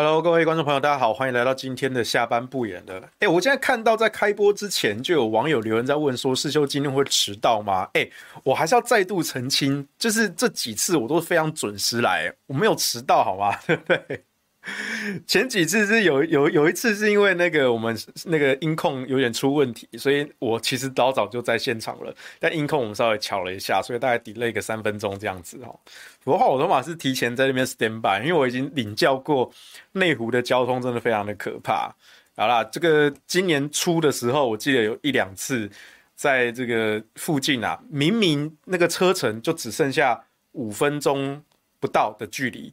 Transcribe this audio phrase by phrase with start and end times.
[0.00, 3.02] Hello，各位观众朋友，大家好，欢迎来到今天的下班不演的。
[3.18, 7.88] 哎，我现在看到在开播之前就有网友留言在问说，师兄今天会迟到吗？
[7.94, 8.08] 哎，
[8.44, 13.58] 我还是要再度澄清，就是这几次我都非常准时来，我没有迟到，好吗？
[13.66, 14.24] 对不对？
[15.26, 25.78] 前几次是有有有一次是因为那个我们那个音控有点出问题，所以我其实早早就在现场了，但音控我们稍微调了一下，所以大概 delay 个三分钟这样子哦。
[26.22, 29.50] 不过我的话是提前在那边 stand by，因为我已经领教过
[29.92, 31.94] 内湖的交通真的非常的可怕。
[32.36, 35.70] 好啦，这个今年初的时候，我记得有一两次
[36.14, 41.42] 在这个附近啊，明明那个车程就只剩下五分钟
[41.80, 42.72] 不到的距离，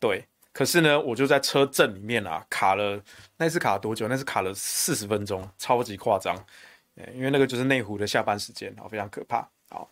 [0.00, 0.24] 对。
[0.56, 2.98] 可是呢，我就在车阵里面啊，卡了。
[3.36, 4.08] 那次卡了多久？
[4.08, 6.34] 那次卡了四十分钟，超级夸张。
[7.14, 9.46] 因为那个就是内湖的下班时间，非常可怕。
[9.68, 9.90] 好，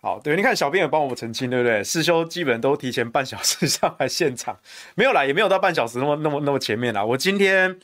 [0.00, 1.84] 好，对，你看小编也帮我们澄清，对不对？
[1.84, 4.58] 世修基本都提前半小时上来现场，
[4.96, 7.04] 没有啦，也没有到半小时那么那么那么前面啦。
[7.04, 7.78] 我今天，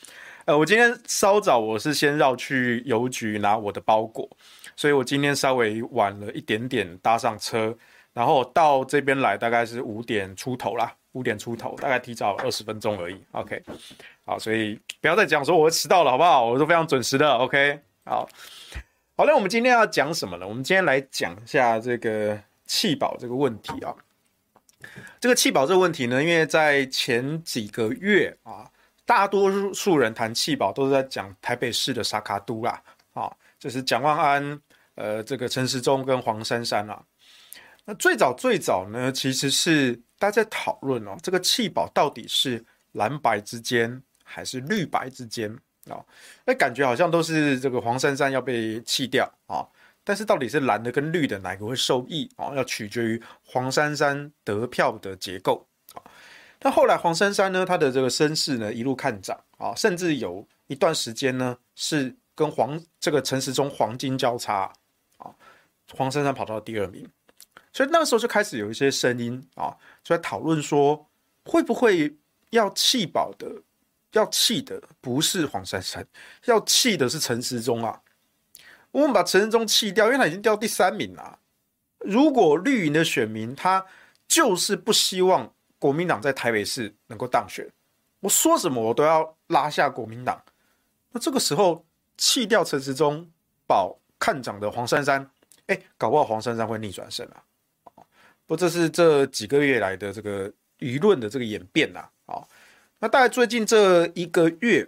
[0.46, 4.26] 呃，我今天稍早，我是先绕去邮局拿我的包裹，
[4.74, 7.76] 所以我今天稍微晚了一点点搭上车，
[8.12, 10.94] 然后到这边来大概是五点出头啦。
[11.14, 13.20] 五点出头，大概提早二十分钟而已。
[13.32, 13.60] OK，
[14.24, 16.44] 好，所以不要再讲说我迟到了，好不好？
[16.44, 17.28] 我都非常准时的。
[17.28, 18.28] OK，好，
[19.16, 20.46] 好，那我们今天要讲什么呢？
[20.46, 23.92] 我们今天来讲一下这个弃保这个问题啊。
[25.18, 28.70] 这个弃保这个问题呢，因为在前几个月啊，
[29.04, 32.80] 大多数人谈弃保都是在讲台北市的沙卡都啦，
[33.14, 33.28] 啊，
[33.58, 34.60] 就是蒋万安、
[34.94, 37.02] 呃，这个陈时中跟黄珊珊啊。
[37.90, 40.00] 那最早最早呢，其实是。
[40.16, 42.62] 大家在讨论哦，这个弃保到底是
[42.92, 45.50] 蓝白之间还是绿白之间
[45.88, 45.96] 啊？
[46.44, 49.64] 那感觉好像都是这个黄珊珊要被弃掉啊，
[50.04, 52.54] 但是到底是蓝的跟绿的哪个会受益啊？
[52.54, 56.04] 要取决于黄珊珊得票的结构啊。
[56.60, 64.70] 那后来黄珊珊呢，她的这个身势呢一路看涨啊，甚至有一段时间呢是跟黄这个陈时中黄金交叉
[65.16, 65.32] 啊，
[65.94, 67.08] 黄珊珊跑到第二名。
[67.72, 71.08] 所以那个时候就开始有一些声音啊，就在讨论说，
[71.44, 72.16] 会不会
[72.50, 73.46] 要弃保的，
[74.12, 76.06] 要弃的不是黄珊珊，
[76.46, 78.00] 要弃的是陈时中啊。
[78.90, 81.38] 我们把陈时中弃掉，因为他已经掉第三名了。
[82.00, 83.86] 如果绿营的选民他
[84.26, 87.70] 就是不希望国民党在台北市能够当选，
[88.18, 90.42] 我说什么我都要拉下国民党。
[91.12, 93.30] 那这个时候弃掉陈时中，
[93.66, 95.30] 保看涨的黄珊珊，
[95.66, 97.44] 哎，搞不好黄珊珊会逆转胜啊。
[98.50, 102.00] 不，这是这几个月来的这个舆论的这个演变呐。
[102.26, 102.42] 啊，
[102.98, 104.84] 那大概最近这一个月，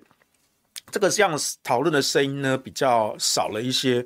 [0.90, 4.04] 这个这样讨论的声音呢比较少了一些，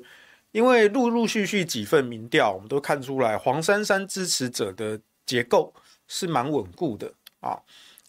[0.51, 5.73] 因为陆陆续续几份民调，我们都看出来黄珊珊支持者的结构
[6.07, 7.59] 是蛮稳固的啊。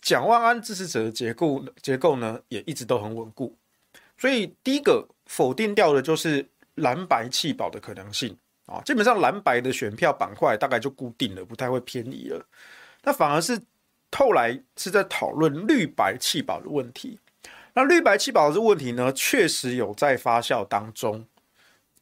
[0.02, 3.56] 蒋万安支持者的结构结构呢也一直都很稳固，
[4.18, 8.36] 所以第一个否定掉的就是蓝白弃保的可能性。
[8.68, 12.46] 啊，基本上蓝白的选票板块大概就固定了，不太会偏离了。
[13.02, 13.58] 那反而是
[14.12, 17.18] 后来是在讨论绿白弃保的问题。
[17.72, 21.26] 那绿白弃保的问题呢，确实有在发酵当中。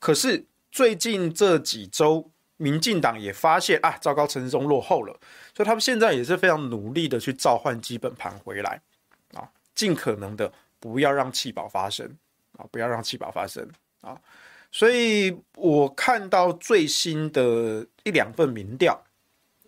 [0.01, 5.19] 可是最近这几周，民进党也发现啊，糟糕，陈时中落后了，
[5.55, 8.81] 所以他们现在也是非常努力的去召唤基本盘回来
[9.35, 12.17] 啊，尽可能的不要让弃保发生
[12.57, 13.69] 啊，不要让弃保发生
[14.01, 14.19] 啊。
[14.77, 19.03] 所以我看到最新的一两份民调，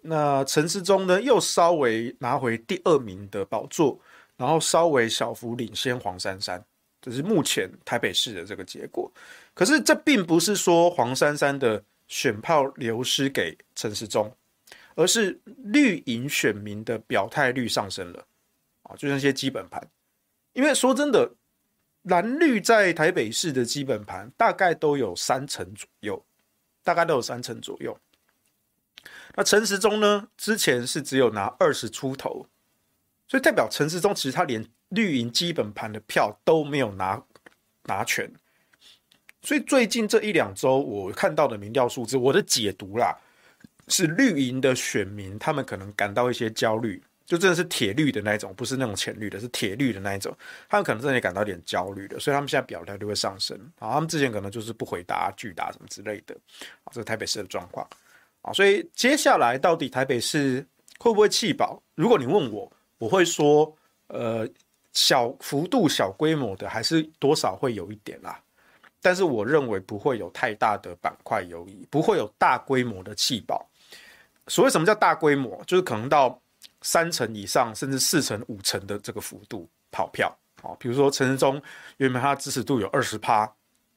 [0.03, 3.99] 那陈时中呢又稍微拿回第二名的宝座，
[4.37, 6.63] 然后稍微小幅领先黄珊珊，
[7.01, 9.11] 这是目前台北市的这个结果。
[9.55, 14.31] 可是这并不是说黄珊珊的选票流失给陈时中，
[14.95, 18.23] 而是绿营选民的表态率上升了
[18.83, 19.83] 啊，就那些基本盘。
[20.53, 21.33] 因为说真的。
[22.03, 26.25] 蓝绿在台北市的基本盘大概都有三成左右，
[26.83, 27.99] 大概都有三成左右。
[29.35, 30.29] 那陈时中呢？
[30.37, 32.47] 之前是只有拿二十出头，
[33.27, 37.23] 所以代表陈时中其实他连绿营基本盘的票都没有拿
[37.85, 38.33] 拿全。
[39.43, 43.17] 所以最近这一两周我看到的民调数字，我的解读啦，
[43.87, 47.03] 是绿营的选民他们可能感到一些焦虑。
[47.29, 50.35] 就真的是铁绿的那一种，不是那种浅绿的，是铁绿的那一种。
[50.67, 53.55] 他们可能真的感到有点焦虑的，所以他们现在表态就会上升。
[53.79, 56.35] 啊，他们之前可能就是不回答、拒答什么之类的。
[56.85, 57.87] 啊，这是台北市的状况。
[58.41, 60.67] 啊，所以接下来到底台北市
[60.99, 61.79] 会不会弃保？
[61.95, 63.77] 如果你问我，我会说，
[64.07, 64.49] 呃，
[64.95, 68.41] 小幅度、小规模的还是多少会有一点啦。
[69.03, 73.69] 但是我认为不会有太大的板块游移，不会有大规模的弃保。
[74.47, 76.41] 所谓什么叫大规模，就是可能到。
[76.83, 80.77] 三成以上，甚至四成、五成的这个幅度跑票啊。
[80.79, 81.61] 比如说陈时中
[81.97, 83.51] 原本他支持度有二十趴，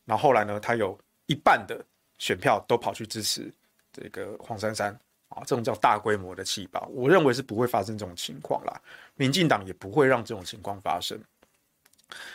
[0.05, 0.97] 然后来呢，他有
[1.27, 1.83] 一半的
[2.17, 3.51] 选票都跑去支持
[3.93, 4.91] 这个黄珊珊
[5.29, 8.81] 啊，这种叫大规模的弃保，我认为是不会发生这种情况啦。
[9.15, 11.19] 民进党也不会让这种情况发生。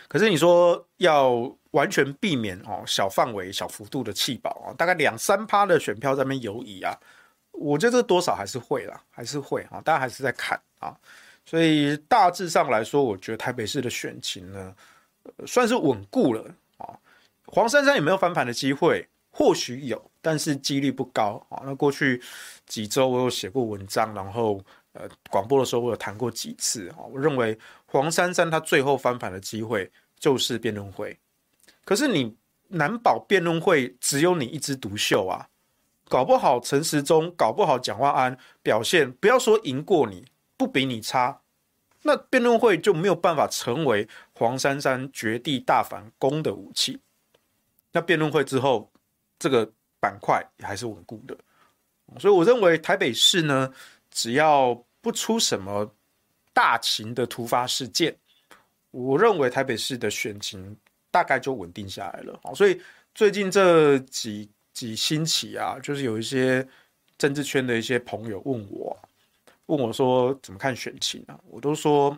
[0.09, 6.97] 可是你说要完全避免哦，小范围、小幅度的弃保啊，大概两三趴的选票在那边游移啊，
[7.57, 10.97] 我觉得这多少还是会啦，还是会啊，大家还是在看啊，
[11.45, 14.75] 所以大致上来说，我觉得台北市的选情呢，
[15.47, 16.45] 算是稳固了
[16.79, 16.99] 啊。
[17.47, 19.09] 黄珊珊有没有翻盘的机会？
[19.31, 21.63] 或许有，但是几率不高啊。
[21.65, 22.23] 那过去
[22.67, 24.61] 几周我有写过文章，然后。
[24.99, 31.15] 呃，广播的时候我有谈过几次啊，我认为黄珊珊她最后翻盘的机会就是辩论会，
[31.85, 32.35] 可是你
[32.69, 35.47] 难保辩论会只有你一枝独秀啊，
[36.09, 40.25] 搞不好陈时中，搞不好蒋万安表现，不要说赢过你，
[40.57, 41.41] 不比你差，
[42.03, 47.01] 那辩论会就没有办法成为黄珊珊绝地大反攻的武器。
[47.93, 48.91] 那辩论会之后，
[49.39, 51.37] 这个板块也还是稳固的，
[52.21, 53.73] 所以我认为台北市呢，
[54.11, 55.93] 只要不出什么
[56.53, 58.17] 大型的突发事件，
[58.91, 60.77] 我认为台北市的选情
[61.11, 62.39] 大概就稳定下来了。
[62.55, 62.81] 所以
[63.15, 66.67] 最近这几几星期啊，就是有一些
[67.17, 68.95] 政治圈的一些朋友问我，
[69.67, 71.41] 问我说怎么看选情啊？
[71.49, 72.15] 我都说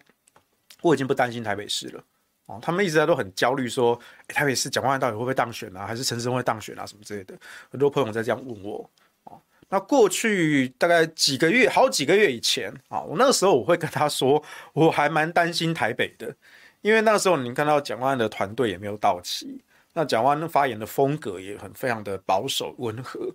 [0.82, 2.02] 我已经不担心台北市了。
[2.46, 3.96] 哦，他们一直在都很焦虑，说
[4.26, 5.86] 台北市蒋万安到底会不会当选啊？
[5.86, 6.84] 还是陈时中会当选啊？
[6.84, 7.38] 什么之类的，
[7.70, 8.90] 很多朋友在这样问我
[9.22, 9.40] 哦。
[9.68, 16.34] 那过去大概几个月，好几个月以前啊，我那个时候我会跟他说，我还蛮担心台北的，
[16.80, 19.62] 因为那个时候你看到蒋万安的团队也没有到齐，
[19.94, 23.34] 那蒋万安发言的风格也很非常的保守温和，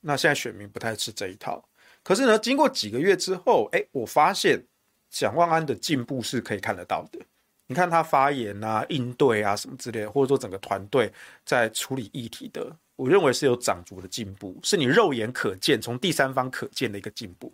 [0.00, 1.62] 那现在选民不太吃这一套。
[2.02, 4.62] 可是呢，经过几个月之后，哎，我发现
[5.10, 7.18] 蒋万安的进步是可以看得到的。
[7.66, 11.12] 你看他发言啊、应对啊什么之类的，或者说整个团队
[11.44, 12.74] 在处理议题的。
[12.96, 17.52] 我认为是有长足的进步，是你肉眼可见、从第三方可见的一个进步。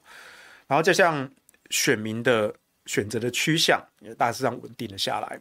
[0.66, 1.28] 然后，就像
[1.70, 2.54] 选民的
[2.86, 5.40] 选择的趋向也大致上稳定了下来。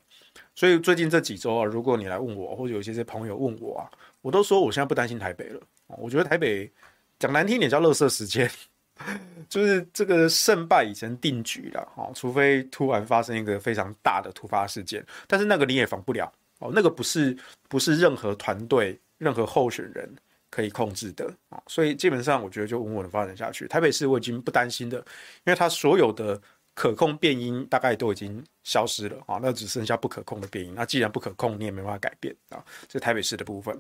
[0.56, 3.90] 所以最近这几周啊，如果你来问我，或者有些些朋友问我啊，
[4.22, 5.60] 我都说我现在不担心台北了。
[5.88, 6.72] 我觉得台北
[7.20, 8.50] 讲难听点叫垃圾时间，
[9.50, 11.88] 就是这个胜败已成定局了。
[11.96, 16.72] 哈，除非突然发生一个非常大的突发事件，但是那个你也防不了哦。
[16.74, 19.00] 那个不是不是任何团队。
[19.20, 20.14] 任何候选人
[20.50, 23.66] 可以控制的啊，所以基本上我觉得就稳稳的发展下去。
[23.70, 26.42] 台北市我已经不担心的，因为它所有的
[26.76, 30.74] 可控变音大概都已经消失了啊，那只剩下不可控的变音。
[30.76, 32.64] 那既然不可控，你也没办法改变啊。
[32.88, 33.74] 这台北市的部分，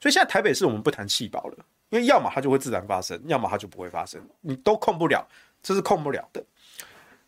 [0.00, 5.26] 所以现在台北市我们不谈气保了，因为要么它就会自然发生，要么它就不会发生，你都控不了，
[5.62, 6.44] 这是控不了的。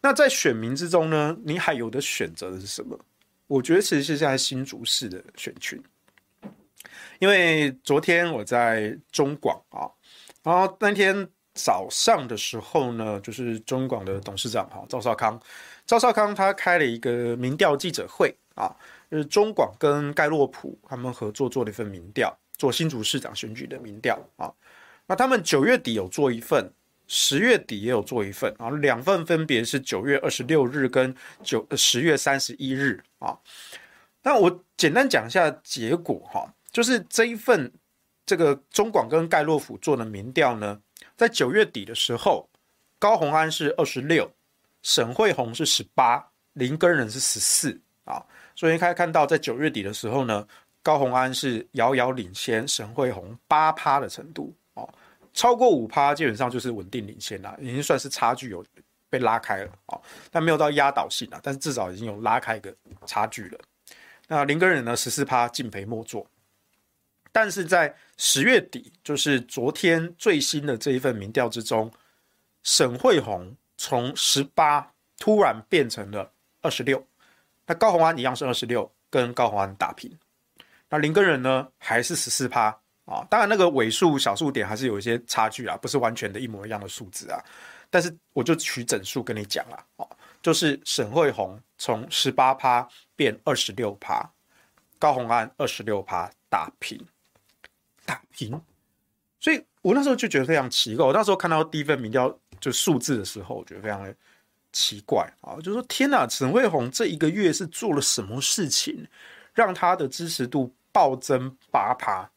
[0.01, 2.99] 那在选民之中呢，你还有的选择的是什么？
[3.47, 5.81] 我觉得其实是现在新竹市的选群。
[7.21, 9.87] 因为昨天我在中广啊，
[10.43, 15.41] 然后那天早上的时候呢，就是中广的董事长哈赵少康，
[15.87, 18.75] 赵少康他开了一个民调记者会啊，
[19.11, 24.53] 就是中广跟盖洛普他们合作做了一份民调，做新竹市长选举的民调啊。
[25.07, 26.73] 那他们九月底有做一份，
[27.07, 33.37] 十月底也有做一份啊，两份分别是九月二十六日跟九十月三十一日啊。
[34.23, 36.55] 那我简单讲一下结果哈。
[36.71, 37.71] 就是这一份
[38.25, 40.81] 这个中广跟盖洛普做的民调呢，
[41.17, 42.49] 在九月底的时候，
[42.99, 44.31] 高红安是二十六，
[44.83, 48.25] 沈慧虹是十八，林根仁是十四啊。
[48.55, 50.47] 所以可以看到，在九月底的时候呢，
[50.83, 54.87] 高红安是遥遥领先沈慧虹八趴的程度啊，
[55.33, 58.65] 超过五趴基本上就是稳定领先了，已经算是差距有
[59.09, 59.99] 被拉开了啊，
[60.31, 62.75] 但没有到压倒性啊，但是至少已经有拉开一个
[63.07, 63.59] 差距了。
[64.29, 66.27] 那林根仁呢，十四趴，敬陪末座。
[67.33, 71.91] 但是在十月底，就是昨天最新的这一份民调之中，
[72.63, 77.05] 沈慧红从十八突然变成了二十六，
[77.67, 80.15] 那高虹安一样是二十六，跟高虹安打平。
[80.91, 82.67] 那林根仁呢，还是十四趴
[83.07, 87.43] 啊，当然那个尾数小数点还是有一些差距啊，不是完全的一模一样的数字啊。
[87.89, 90.09] 但是我就取整数跟你讲了哦，
[90.43, 92.87] 就是沈慧红从十八趴
[93.17, 94.23] 变二十六趴，
[94.99, 97.03] 高虹安二十六趴打平。
[98.05, 98.61] 打平，
[99.41, 101.05] 所以我那时候就觉得非常奇怪。
[101.07, 104.15] 我那时候看到第一份民调就数字的时候，我觉得非常的
[104.73, 109.07] 奇怪啊，就是说天哪，沈慧虹这一个月是做了什么事情，
[109.55, 112.29] 让他的支持度暴增八趴？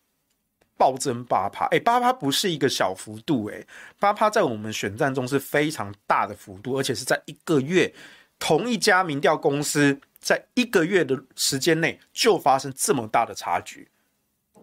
[0.77, 3.65] 暴增八趴，哎，八趴不是一个小幅度，哎，
[3.98, 7.93] 八趴在我们选战中是非常大的幅度，而且是在一个月，
[8.38, 13.88] 同一家民调公司在一个月的时间内就发生这么大的差距，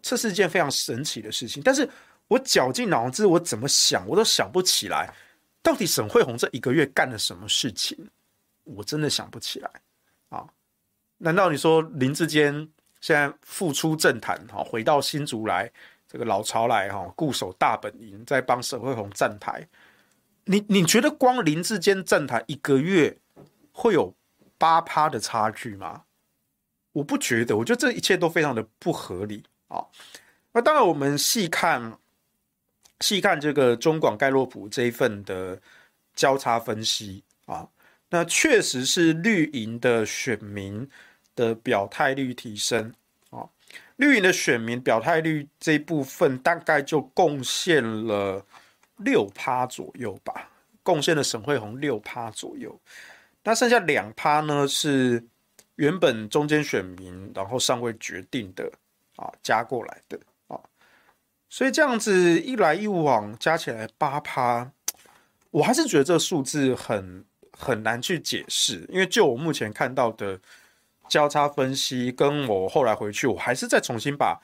[0.02, 1.62] 这是一件非常神奇的事情。
[1.62, 1.88] 但是
[2.28, 5.14] 我绞尽脑汁，我怎么想我都想不起来，
[5.62, 7.96] 到底沈慧虹这一个月干了什么事情，
[8.64, 9.70] 我真的想不起来
[10.28, 10.44] 啊。
[11.18, 12.52] 难道你说林志坚
[13.00, 15.70] 现在复出政坛，哈，回到新竹来，
[16.08, 19.66] 这个老巢来，哈，固守大本营，在帮沈慧虹站台？
[20.44, 23.16] 你你觉得光林志坚站台一个月
[23.70, 24.12] 会有
[24.58, 26.02] 八趴的差距吗？
[26.92, 29.80] 我不觉得，我觉得这一切都非常的不合理啊。
[30.52, 31.98] 那当然，我们细看
[33.00, 35.60] 细看这个中广盖洛普这一份的
[36.14, 37.66] 交叉分析啊，
[38.10, 40.88] 那确实是绿营的选民。
[41.34, 42.92] 的表态率提升
[43.30, 43.48] 啊，
[43.96, 48.44] 绿营的选民表态率这一部分大概就贡献了
[48.98, 50.50] 六趴左右吧，
[50.82, 52.78] 贡献了沈慧红六趴左右，
[53.42, 55.24] 那剩下两趴呢是
[55.76, 58.70] 原本中间选民然后尚未决定的
[59.22, 60.58] 啊加过来的啊，
[61.48, 64.70] 所以这样子一来一往加起来八趴，
[65.50, 70.40] 我还是觉得这个数字很很难去解释，因为就我目前看到的。
[71.08, 74.40] 交叉分析，跟我后来回去，我还是再重新把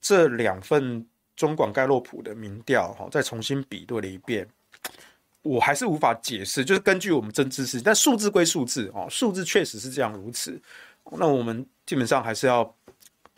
[0.00, 1.06] 这两份
[1.36, 4.44] 中广盖洛普的民调哈，再重新比对了一遍，
[5.42, 6.64] 我还是无法解释。
[6.64, 10.60] 就是根据我们真知识，但数字归数字哦，数字确实是这样如此。
[11.12, 12.74] 那我们基本上还是要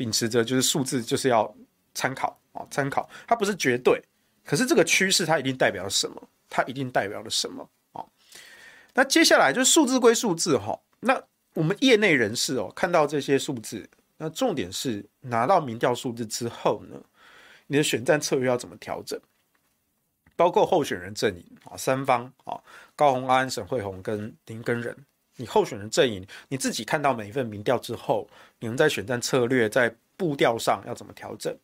[0.00, 1.54] 秉持着，就是数字就是要
[1.92, 4.02] 参考啊，参考它不是绝对，
[4.46, 6.28] 可是这个趋势它一定代表了什么？
[6.48, 8.00] 它一定代表了什么啊？
[8.94, 11.22] 那接下来就是数字归数字哈，那。
[11.54, 13.84] 我们业内人士哦，看到这些数字，
[14.18, 16.96] 那重点是拿到民调数字之后呢，
[17.66, 19.20] 你的选战策略要怎么调整？
[20.36, 22.56] 包括候选人阵营啊，三方啊，
[22.94, 24.96] 高虹安、沈慧红跟林根仁，
[25.40, 28.28] 你候选人阵营你自己看到每一份民调之后，
[28.58, 31.56] 你们在选战策略在步调上要怎么调整？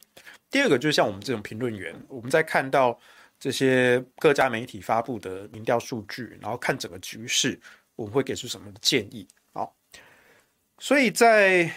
[0.51, 2.99] 第二个就是像我们这种评论员，我们在看到
[3.39, 7.61] 这些各家媒体发布的民调数据，然后看整个局势，
[7.95, 9.29] 我们会给出什么建议？
[10.79, 11.71] 所以在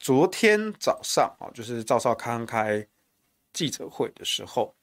[0.00, 2.84] 昨天早上啊，就是赵少康开
[3.52, 4.74] 记者会的时候，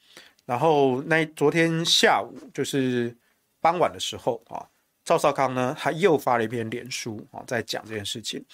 [0.45, 3.13] 然后那昨天下午就是
[3.59, 4.63] 傍晚的时候啊，
[5.09, 8.45] 赵少康呢他又发了一篇脸书啊，在讲这件事情。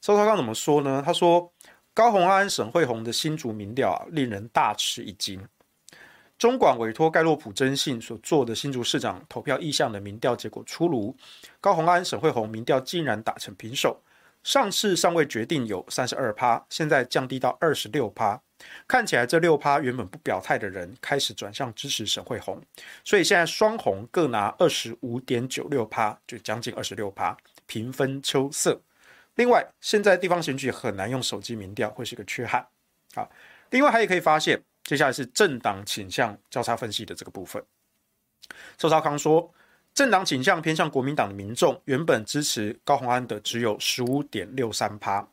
[0.00, 1.00] 赵少康怎么说呢？
[1.06, 1.52] 他说
[1.94, 5.40] 高虹安、沈慧虹的新竹民调啊，令人大吃一惊。
[6.36, 11.16] 中广委托盖洛普征信所做的新竹市长投票意向的民调结果出炉，
[11.60, 14.02] 高虹安、沈慧虹民调竟然打成平手。
[14.42, 18.42] 上次尚未决定有三十二趴，现在降低到二十六趴。
[18.86, 22.60] 看起来这六趴原本不表态的人开始转向支持沈慧红，
[23.04, 27.36] 所以现在双红各拿二十五点九六趴，就将近二十六趴，
[27.66, 28.80] 平分秋色。
[29.34, 32.66] 另外，现在地方选举很难用手机民调，会是个缺憾。
[33.14, 33.30] 好，
[33.70, 37.62] 另外还可以发现，接下来是政党倾向交叉分析的这个部分。
[38.76, 39.52] 周超康说。
[39.92, 45.28] 政党倾向偏向国民党的民众，原本支持高虹安的只有十五点六三趴，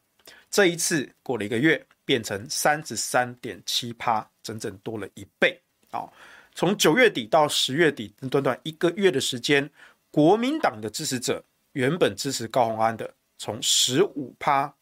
[0.49, 5.61] 这一次过了一个月，变成三十三点七趴，整整多了一倍
[5.91, 6.07] 啊！
[6.55, 9.69] 从九月底到十月底，短短一个月的时间，
[10.09, 14.73] 国民党的支持者原本支持高虹安的，从十五趴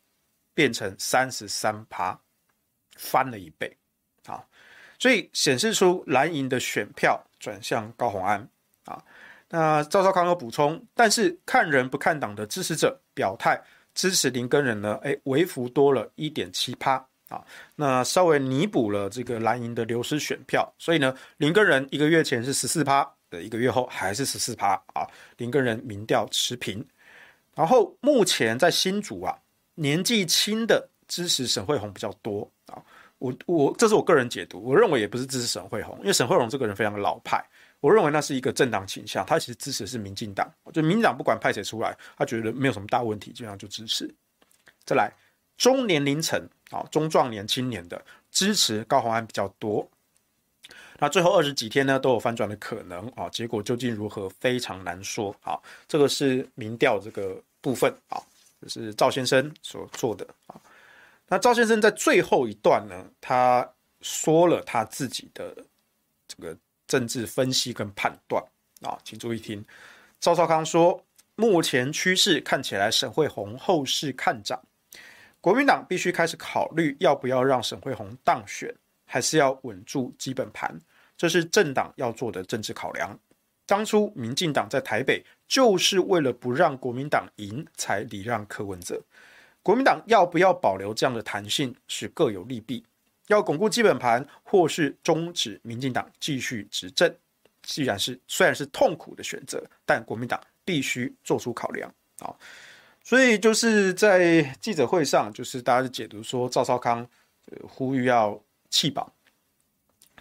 [0.53, 2.15] 变成三十三趴，
[2.95, 3.75] 翻了一倍
[4.27, 4.45] 啊！
[4.99, 8.47] 所以显示出蓝营的选票转向高虹安
[8.85, 9.03] 啊。
[9.49, 13.59] 那赵少康有补充，但是看人不看党的支持者表态
[13.95, 14.99] 支持林根仁呢？
[15.01, 17.03] 哎，微幅多了一点七趴
[17.35, 17.43] 啊，
[17.75, 20.73] 那稍微弥补了这个蓝营的流失选票。
[20.79, 25.05] 所以呢，林耕仁一个月前是十四趴，呃，一个月后还是十四趴啊。
[25.37, 26.85] 林耕仁民调持平。
[27.53, 29.37] 然后目前在新竹啊，
[29.75, 32.81] 年纪轻的支持沈慧红比较多啊。
[33.17, 37.43] 我我这是我个人解读，我认为也不是支持沈慧红，因为沈慧红这个人非常的老派。
[37.79, 40.51] 我认为那是一个政党倾向，他其实支持的是民进党。
[40.73, 44.13] 就民进党不管派谁出来，他觉得没有什么大问题，基本上就支持。
[44.83, 45.11] 再来，
[45.57, 49.87] 中年龄层啊，中壮年、青年的支持高宏安比较多。
[50.99, 55.35] 那最后二十几天呢，都有翻转的可能啊，结果究竟如何，非常难说。
[55.41, 58.21] 好，这个是民调这个部分啊，
[58.61, 60.59] 这是赵先生所做的啊。
[61.27, 63.67] 那赵先生在最后一段呢，他
[64.01, 65.55] 说了他自己的
[66.27, 66.57] 这个。
[66.87, 68.45] 政治分析跟判断
[68.81, 69.65] 啊，请注意听。
[70.19, 74.61] 赵少康说，目前趋势看起来沈慧虹后市看涨，
[75.45, 78.73] 国民党必须开始考虑要不要让沈慧虹当选，
[79.05, 80.75] 还是要稳住基本盘，
[81.15, 83.15] 这是政党要做的政治考量。
[83.67, 88.99] 当初民进党在台北就是为了不让国民党赢，才礼让柯文哲。
[89.61, 92.83] 国民党要不要保留这样的弹性，是各有利弊。
[93.27, 97.15] 要巩固基本盘，或是终止民进党继续执政，
[97.61, 101.87] 既然是虽然是痛苦的选择，但国民党必须做出考量
[102.17, 102.33] 啊。
[103.05, 107.07] 所以就是在记者会上，就是大家就解读说赵少康
[107.61, 109.13] 呼吁要弃保。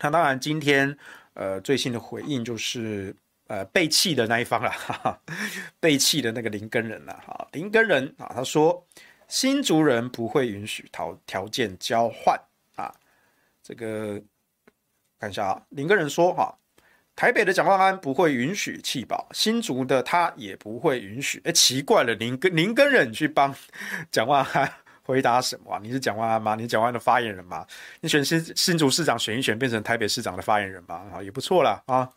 [0.03, 0.95] 那当然，今天
[1.33, 4.71] 呃最新的回应就是呃被弃的那一方了，
[5.81, 7.49] 被弃的那个林根人了哈。
[7.53, 8.87] 林根人啊，他说
[9.29, 12.39] 新竹人不会允许条条件交换
[12.77, 12.95] 啊。
[13.63, 14.21] 这个
[15.19, 16.55] 看一下啊，林根人说哈，
[17.17, 21.41] 台北的蒋万安不会允许弃保，新竹的他也不会允许。
[21.45, 23.55] 哎，奇怪了，林耕林耕仁去帮
[24.11, 24.69] 蒋万安
[25.03, 25.79] 回答什么？
[25.81, 26.57] 你是蒋万安吗？
[26.57, 27.65] 你蒋万安的发言人吗？
[28.01, 31.05] 你选新新竹市长选一选，变成台北市长的发言人吧？
[31.15, 31.81] 啊，也不错啦。
[31.87, 32.11] 啊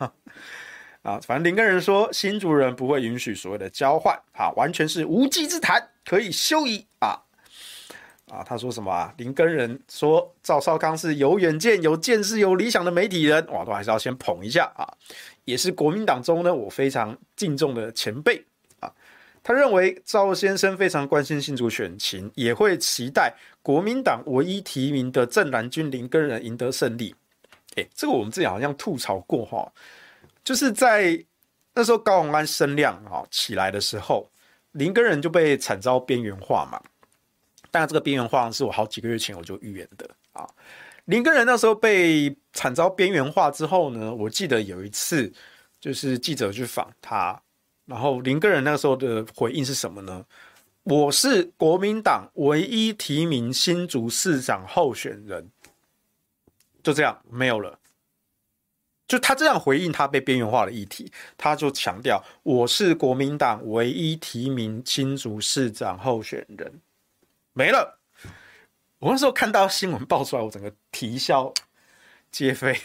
[1.04, 6.87] 啊，反正林根仁说新竹人不会允许所谓的交换，啊，完全是无稽之谈，可以休矣
[8.32, 8.44] 啊。
[8.44, 9.14] 他说什么啊？
[9.18, 14.88] 林根仁说赵少康是有远见、有见识、有理想的媒体人，哇，都还是要先捧一下啊。
[15.46, 18.44] 也是国民党中呢，我非常敬重的前辈
[18.80, 18.92] 啊。
[19.42, 27.16] 他认为赵先生非常关心新竹选情，也会期待国民党唯一提名的正蓝军林根仁赢得胜利。
[27.76, 29.72] 哎，这个我们之前好像吐槽过哈，
[30.44, 31.24] 就是在
[31.74, 34.30] 那时候高虹安声量啊起来的时候，
[34.74, 36.82] 林根仁就被惨遭边缘化嘛。
[37.72, 40.48] 但这个边缘化是我好几个月前我就预言的啊。
[41.06, 45.32] 林根仁那时候被惨遭边缘化之后呢，我记得有一次
[45.80, 47.42] 就是记者去访他，
[47.86, 50.26] 然后林根仁那时候的回应是什么呢？
[50.84, 55.50] 我是国民党唯一提名新竹市长候选人，
[56.84, 57.80] 就这样没有了。
[59.08, 66.82] 就他这样回应他被边缘化的议题，他就强调我是国民党唯一提名新竹市长候选人。
[67.58, 67.98] 没了！
[69.00, 71.52] 我那时候看到新闻爆出来，我整个啼笑
[72.30, 72.80] 皆非。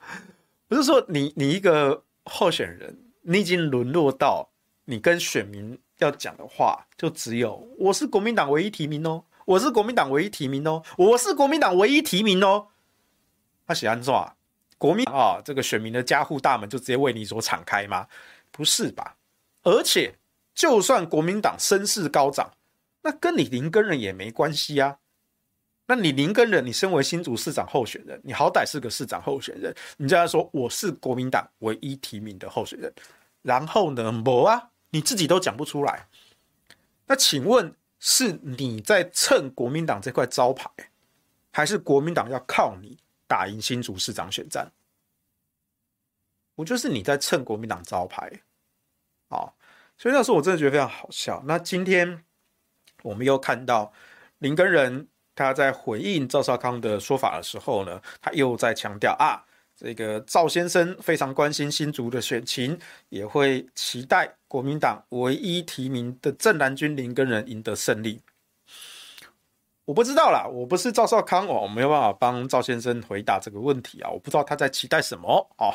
[0.68, 4.50] 不是说你你一个候选人，你已经沦落到
[4.84, 12.68] 你跟选民要讲的话，就只有我是国民党唯一提名哦，我是国民党唯一提名哦，我是国民党唯一提名哦。
[13.66, 14.36] 他写安怎啊？
[14.76, 18.06] 国民啊，这个选民的加护大门就直接为你所敞开吗？
[18.50, 19.16] 不是吧？
[19.62, 20.16] 而且，
[20.54, 22.52] 就算国民党声势高涨。
[23.02, 24.98] 那跟你林根人也没关系啊。
[25.86, 32.90] 那你林根人，你身为新竹市长候选人，你好歹是个市长候选人，你这样说我是国民党唯一提名的候选人，
[33.42, 36.06] 然后呢，没啊，你自己都讲不出来。
[37.06, 40.70] 那请问是你在蹭国民党这块招牌，
[41.52, 44.70] 还是国民党要靠你打赢新竹市长选战？
[46.54, 48.30] 我就是你在蹭国民党招牌，
[49.28, 49.56] 好，
[49.98, 51.42] 所以那时候我真的觉得非常好笑。
[51.44, 52.24] 那今天。
[53.02, 53.92] 我们又看到
[54.38, 59.42] 林根仁他在回应赵少康的说法的时候呢，他又在强调啊，
[59.76, 68.20] 这个赵先生非常关心新竹的选情，也会期待国民党唯一提名的正蓝军林根仁赢得胜利。
[69.84, 75.74] 我不知道啦，我不是赵少康哦，我没有办法帮赵先生回答这个问题啊，我不知道他在期待什么哦。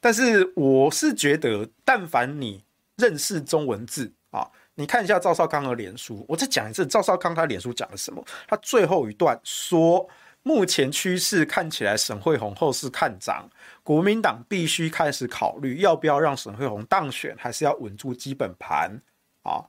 [0.00, 2.64] 但是我是觉得，但凡你
[2.96, 4.50] 认识中文字啊。
[4.80, 8.24] 你看一下赵少康的脸书，我再讲一次，赵少康他脸书讲了什么？
[8.48, 10.08] 他最后一段说，
[10.42, 13.46] 目前趋势看起来沈慧红后市看涨，
[13.82, 18.98] 国民党必须开始考虑要不要让沈慧红当选，还是要稳住基本盘
[19.42, 19.60] 啊？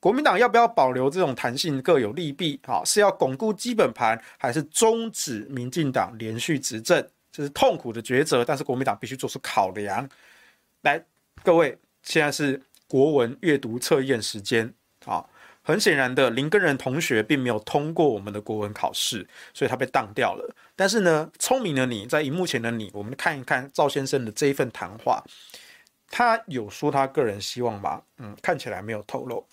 [0.00, 2.82] 国民党要不要保留这种弹性，各有利弊啊？
[2.84, 7.08] 是要巩固基本盘，还是终止民进党连续执政？
[7.30, 10.08] 这是痛苦的抉择，但是国民党必须做出考量。
[10.82, 11.00] 来，
[11.44, 12.60] 各位，现在是。
[12.88, 14.72] 国文阅读测验时间
[15.04, 15.24] 啊，
[15.62, 20.54] 很显然的，林根仁同学并没有通过我们的国文考试，所以他被当掉了。
[20.74, 25.24] 但是呢，聪明的你在荧幕前的你，我们看一看赵先生的这一份谈话，
[26.08, 28.02] 他有说他个人希望吗？
[28.18, 29.44] 嗯，看起来没有透露，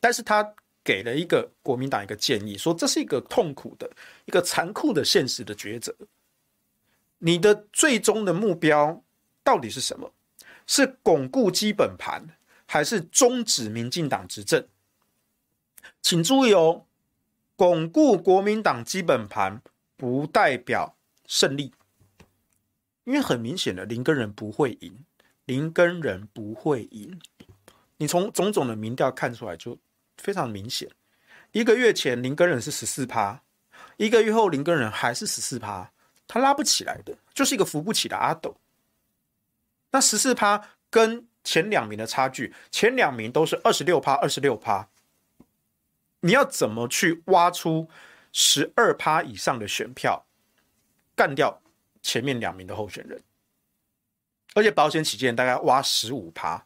[0.00, 3.90] 但是他给了一个国民党一个建议，说这是一个痛苦的、
[4.26, 5.94] 一个残酷的现实的抉择。
[7.18, 9.02] 你的最终的目标
[9.44, 10.12] 到底是什么？
[10.66, 12.24] 是巩固基本盘？
[12.72, 14.66] 还是终止民进党执政，
[16.00, 16.86] 请注意哦，
[17.54, 19.60] 巩固国民党基本盘
[19.94, 21.74] 不代表胜利，
[23.04, 25.04] 因为很明显的林根仁不会赢，
[25.44, 27.20] 林根仁不会赢，
[27.98, 29.76] 你从种种的民调看出来就
[30.16, 30.88] 非常明显。
[31.50, 33.42] 一个月前林根仁是十四趴，
[33.98, 35.92] 一个月后林根仁还是十四趴，
[36.26, 38.56] 他拉不起来的，就是一个扶不起的阿斗。
[39.90, 44.88] 那十四趴跟前两名的差距，前两名都是二十六趴，二十六趴。
[46.20, 47.88] 你要怎么去挖出
[48.32, 50.24] 十二趴以上的选票，
[51.16, 51.60] 干掉
[52.00, 53.20] 前面两名的候选人？
[54.54, 56.64] 而且保险起见，大概挖十五趴，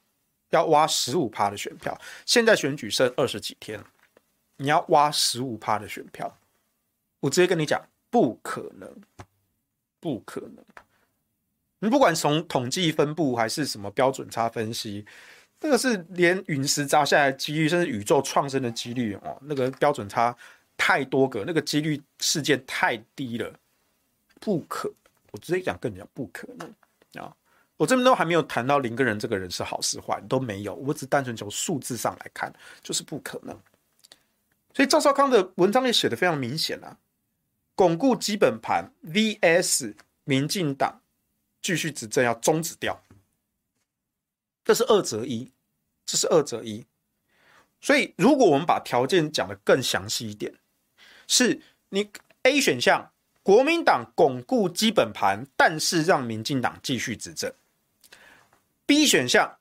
[0.50, 1.98] 要挖十五趴的选票。
[2.26, 3.82] 现在选举剩二十几天，
[4.56, 6.36] 你要挖十五趴的选票，
[7.20, 8.94] 我直接跟你讲，不可能，
[10.00, 10.64] 不可能。
[11.86, 15.06] 你不管从统计分布还是什么标准差分析，
[15.60, 20.36] 这个是连陨石砸下来几率，甚至宇宙创生的几率哦，那个标准差
[20.76, 23.54] 太多个，那个几率事件太低了，
[24.40, 24.92] 不可。
[25.30, 27.32] 我直接讲，跟你讲，不可能啊！
[27.76, 30.74] 我这边都还没有谈到林个人这个人是好是坏，都没有。
[30.74, 33.56] 我只单纯从数字上来看，就是不可能。
[34.74, 36.98] 所以赵少康的文章也写得非常明显啊，
[37.76, 39.94] 巩固基本盘 vs
[40.24, 41.00] 民进党。
[41.66, 43.02] 继续执政要终止掉，
[44.64, 45.50] 这是二择一，
[46.04, 46.86] 这是二择一。
[47.80, 50.54] 所以，如果我们把条件讲得更详细一点，
[51.26, 52.08] 是你
[52.44, 53.10] A 选项，
[53.42, 57.52] 国民党巩固基本盘，但是让民进党继续执政
[58.86, 59.58] ；B 选项，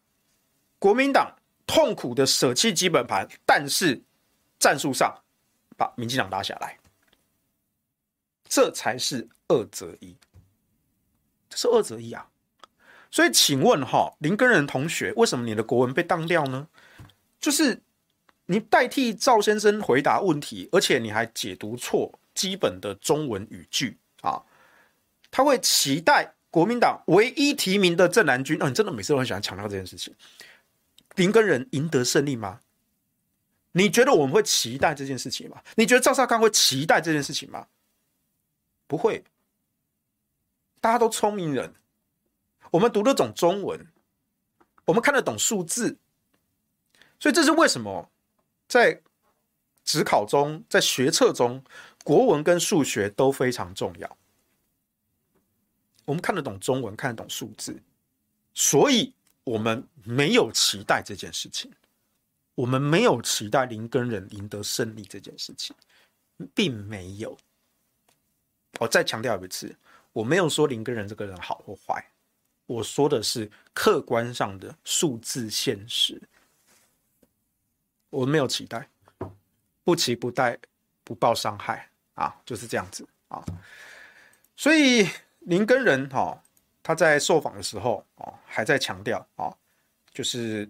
[0.77, 3.99] 国民党痛苦的舍弃基本盘，但是
[4.59, 5.23] 战术上
[5.75, 6.77] 把民进党拉下来，
[8.47, 10.15] 这才是二择一。
[11.55, 12.27] 是二择一啊，
[13.09, 16.67] 所以请问哈，林根仁同学，为什么你的国文被当掉呢？
[17.39, 17.81] 就是
[18.45, 24.41] 你代替赵先生回答问题，而且你还解读错基本的中文语句啊！
[25.31, 30.13] 他会期待国民党唯一提名的郑南军，哦，你真的每次都很喜欢强调这件事情。
[31.15, 32.59] 林根仁赢得胜利吗？
[33.73, 35.61] 你觉得我们会期待这件事情吗？
[35.75, 37.67] 你觉得赵少康会期待这件事情吗？
[38.87, 39.23] 不会。
[40.85, 41.73] 大家都聪明人，
[42.69, 43.87] 我们读得懂中文，
[44.85, 45.97] 我们看得懂数字，
[47.19, 48.11] 所以这是为什么
[48.67, 49.01] 在
[49.83, 51.63] 指考中、在学测中，
[52.03, 54.17] 国文跟数学都非常重要。
[56.05, 57.81] 我们看得懂中文，看得懂数字，
[58.53, 59.11] 所以
[59.43, 61.73] 我们没有期待这件事情，
[62.53, 65.75] 我们没有期待林耕仁赢得胜利这件事情，
[66.53, 67.35] 并没有。
[68.79, 69.75] 我再强调一次。
[70.15, 72.01] 我没有说林根仁这个人好或坏，
[72.67, 76.21] 我说的是客观上的数字现实。
[78.10, 78.88] 我没有期待，
[79.84, 80.58] 不期不待，
[81.04, 83.43] 不抱伤害啊，就是这样子啊。
[84.56, 85.06] 所以
[85.39, 86.41] 林根仁哈，
[86.82, 89.54] 他在受访的时候啊，还在强调啊，
[90.13, 90.69] 就是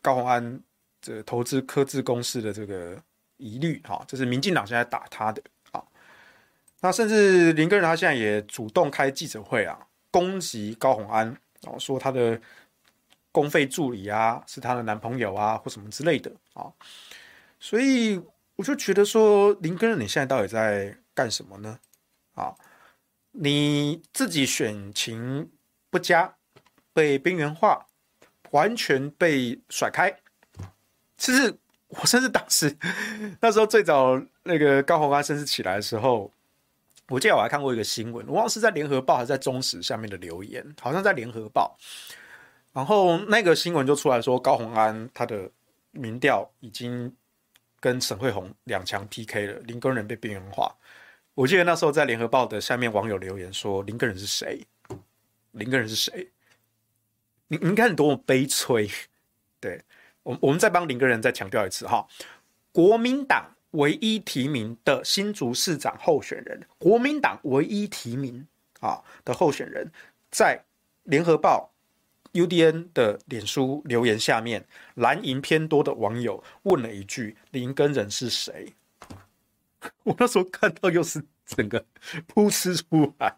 [0.00, 0.62] 高虹安
[1.00, 2.96] 这投资科技公司的这个
[3.36, 5.42] 疑虑哈，这是民进党现在打他的。
[6.80, 9.78] 那甚至林根仁他现在也主动开记者会啊，
[10.10, 12.38] 攻击高虹安哦，说他的
[13.32, 16.70] 公费助理啊是他的男朋友啊或什么之类的啊，
[17.58, 18.20] 所以
[18.56, 21.78] 我就觉得说林根仁你现在到底在干什么呢？
[22.34, 22.54] 啊，
[23.32, 25.50] 你自己选情
[25.90, 26.36] 不佳，
[26.92, 27.86] 被边缘化，
[28.50, 30.14] 完全被甩开。
[31.16, 31.58] 其实
[31.88, 32.76] 我甚至当时
[33.40, 36.30] 那时候最早那个高虹安甚至起来的时候。
[37.08, 41.78] 我记得我还看过一个新闻，我忘了是在联合报还是在中时下面的留言，好像在联合报。
[42.72, 45.50] 然后那个新闻就出来说，高虹安他的
[45.92, 47.14] 民调已经
[47.78, 50.74] 跟沈慧虹两强 PK 了，林耕仁被边缘化。
[51.34, 54.66] 我记得那时候在联合报的下面网友留言说：“林耕仁是谁？
[55.52, 56.30] 林耕仁是谁？
[57.48, 58.90] 你你看你多么悲催。”
[59.60, 59.82] 对，
[60.22, 62.06] 我我们再帮林耕仁再强调一次哈，
[62.72, 63.55] 国民党。
[63.76, 68.46] 唯一提名的新竹市长候选人，国民党唯一提名
[68.80, 69.90] 啊的候选人，
[70.30, 70.64] 在
[71.04, 71.72] 联合报
[72.32, 78.74] UDN 的脸书留言下面，蓝营偏多的网友问了一句：“林根人是谁？”
[80.04, 81.84] 我那时候看到又是整个
[82.34, 83.36] 噗嗤出来，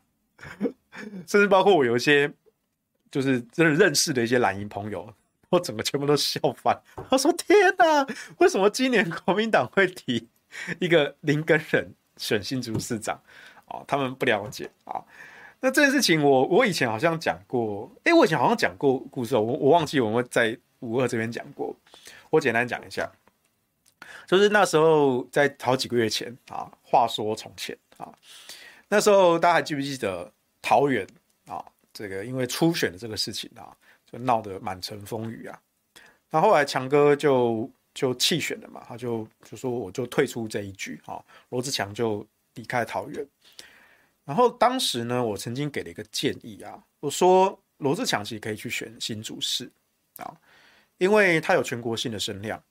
[1.26, 2.32] 甚至包括我有一些
[3.10, 5.12] 就是真的认识的一些蓝营朋友。
[5.50, 8.06] 我整个全部都笑翻，他说：“天哪，
[8.36, 10.28] 为什么今年国民党会提
[10.78, 13.18] 一个林根仁选新竹市长？
[13.66, 15.02] 哦，他们不了解啊。
[15.60, 21.74] 那这件事情我，我以前好像讲过，诶，我以前好像讲过故事，我我忘记我们在五二这边讲过。
[22.28, 23.10] 我简单讲一下，
[24.26, 28.12] 就是那时候在好几个月前啊，话说从前啊，
[28.88, 30.30] 那时候大家还记不记得
[30.60, 31.06] 桃园
[31.46, 31.64] 啊？
[31.94, 33.74] 这个因为初选的这个事情啊。”
[34.10, 35.60] 就闹得满城风雨啊！
[36.30, 43.26] 那后来强哥就就弃选了嘛，他就就说我就退出这一局啊，罗志强就离开桃园。
[44.24, 49.70] 然后当时呢，我曾经给了一个建议啊，我说罗志强其实可以去选新竹市
[50.16, 50.34] 啊，
[50.98, 52.62] 因为他有全国性的声量。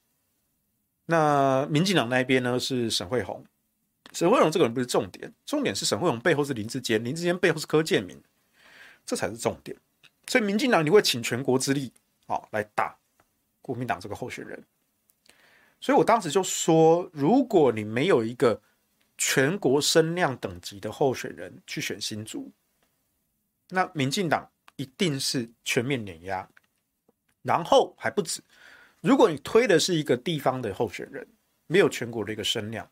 [1.05, 3.43] 那民进党那边呢是沈慧虹，
[4.11, 8.21] 沈慧虹这个人不是重点，重点是沈慧虹背后是林志坚，林志坚背后是柯建铭，
[9.05, 9.75] 这才是重点。
[10.27, 11.91] 所以民进党你会倾全国之力
[12.27, 12.95] 啊来打
[13.61, 14.63] 国民党这个候选人。
[15.79, 18.61] 所以我当时就说，如果你没有一个
[19.17, 22.51] 全国声量等级的候选人去选新竹，
[23.69, 26.47] 那民进党一定是全面碾压，
[27.43, 28.41] 然后还不止。
[29.01, 31.27] 如果你推的是一个地方的候选人，
[31.67, 32.89] 没有全国的一个声量，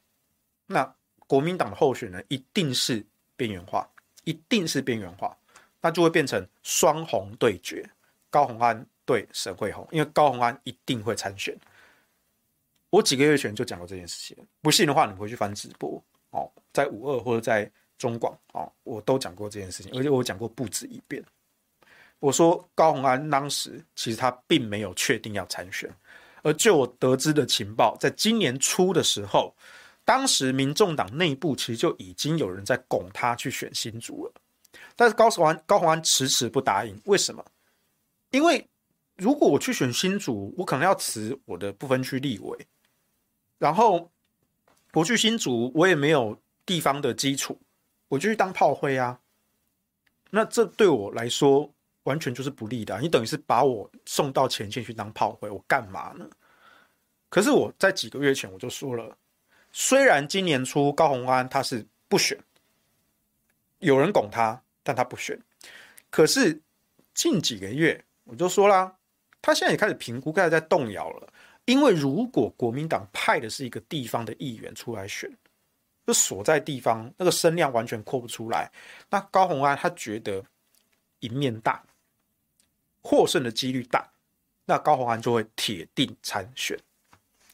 [0.67, 0.95] 那
[1.27, 3.03] 国民党的候选人一定是
[3.35, 3.89] 边缘化，
[4.23, 5.35] 一定是边缘化，
[5.85, 7.87] 那就会变成双红对决，
[8.31, 11.55] 高虹安对沈慧红，因为高虹安一定会参选。
[12.89, 17.69] 我几个月前就讲过这件事情，不信的话，你回去翻直播哦，在五二或者在
[17.99, 21.23] 中广哦，我都讲过这件事情，而且我讲过不止一遍。
[22.17, 25.87] 我说高虹安当时其实他并没有确定要参选，
[26.41, 29.53] 而就我得知的情报，在今年初的时候，
[30.03, 34.33] 当时民众党内部其实就已经有人在拱他去选新竹了，
[34.95, 37.45] 但是高虹安高虹安迟迟不答应，为什么？
[38.31, 38.67] 因为
[39.15, 42.67] 如果我去选新竹，我可能要辞我的不分区立委，
[43.57, 44.11] 然后
[44.93, 47.59] 我去新竹，我也没有地方的基础，
[48.07, 49.19] 我就去当炮灰啊，
[50.29, 51.71] 那这对我来说。
[52.05, 56.29] 完全就是不利的，你等于是把我送到前线去当炮灰，我干嘛呢？
[57.29, 59.17] 可是我在几个月前我就说了，
[59.71, 62.37] 虽然今年初高虹安他是不选，
[63.79, 65.37] 有人拱他，但他不选。
[66.09, 66.61] 可是
[67.13, 68.95] 近几个月我就说啦，
[69.41, 71.33] 他现在也开始评估，开始在动摇了。
[71.65, 75.29] 因为如果国民党派的是一个地方的议员出来选，
[76.05, 78.71] 就所在地方那个声量完全扩不出来，
[79.09, 80.43] 那高虹安他觉得
[81.21, 81.83] 赢面大。
[83.01, 84.11] 获胜的几率大，
[84.65, 86.75] 那高虹安就会铁定参选，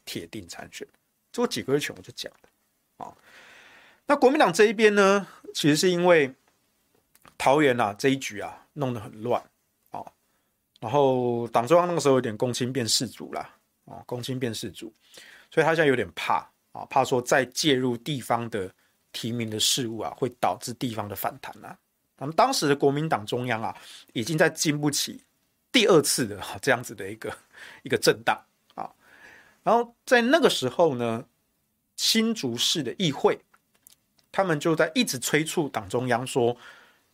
[0.04, 0.86] 铁定参选。
[1.30, 3.14] 这我几个月前我就讲了啊。
[4.06, 6.34] 那国民党这一边呢，其实是因为
[7.42, 9.42] 桃园啊这一局啊弄得很乱
[9.90, 10.00] 啊，
[10.78, 13.50] 然后党中央那个时候有点公亲变事主啦，
[13.84, 14.94] 啊，公亲变事主，
[15.50, 18.72] 所以他现在有点怕啊，怕说再介入地方的
[19.10, 21.76] 提名的事务啊，会导致地方的反弹啊。
[22.16, 23.76] 那么当时的国民党中央啊，
[24.12, 25.20] 已经在经不起。
[25.72, 27.36] 第二次的这样子的一个
[27.82, 28.40] 一个震荡
[28.76, 28.88] 啊，
[29.64, 31.24] 然后在那个时候呢，
[31.96, 33.40] 新竹市的议会，
[34.30, 36.56] 他们就在一直催促党中央说：“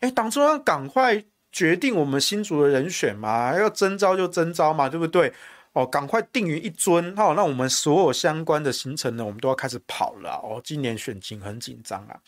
[0.00, 5.32] 哎，党中央赶快决定我们新竹的人选嘛，要征召就征召嘛，对不对？
[5.72, 10.60] 哦，赶快定于一尊哦，那我们所有相关的行程呢，我们都要开始跑了哦。
[10.64, 12.18] 今年选情很紧张啊。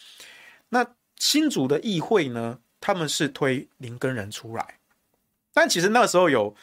[0.68, 4.76] 那新竹的议会呢，他们是推林根仁出来。”
[5.52, 6.54] 但其实那个时候有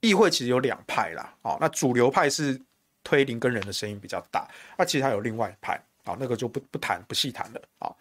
[0.00, 1.32] 议会，其实有两派啦。
[1.42, 2.60] 哦，那主流派是
[3.04, 5.74] 推林根仁的声音比较大，那其实还有另外一派，
[6.04, 7.92] 啊，那个就不不谈不细谈了啊。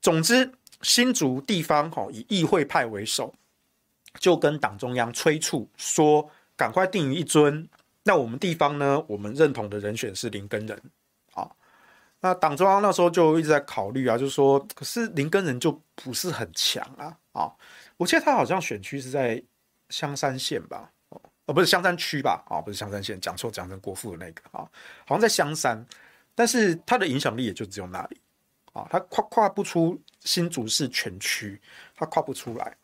[0.00, 0.50] 总之，
[0.82, 3.34] 新竹地方哈以议会派为首，
[4.18, 7.68] 就跟党中央催促说，赶快定于一尊。
[8.02, 10.80] 那我们地方呢，我们认同的人选是林根仁，
[11.34, 11.50] 啊，
[12.20, 17.52] 那党中央那时候就一直在考虑啊，就是说，可是林根仁就不是很强啊，啊。
[17.96, 19.42] 我记得他好像选区是在
[19.88, 20.88] 香山县吧，
[21.46, 24.62] 哦，不是香山区吧，啊，不是香山县，讲错，讲成国父的那个啊，
[25.04, 25.84] 好像在香山，
[26.34, 28.20] 但是他的影响力也就只有那里，
[28.76, 31.60] 啊，他跨跨不出新竹市全区，
[31.94, 32.76] 他跨不出来，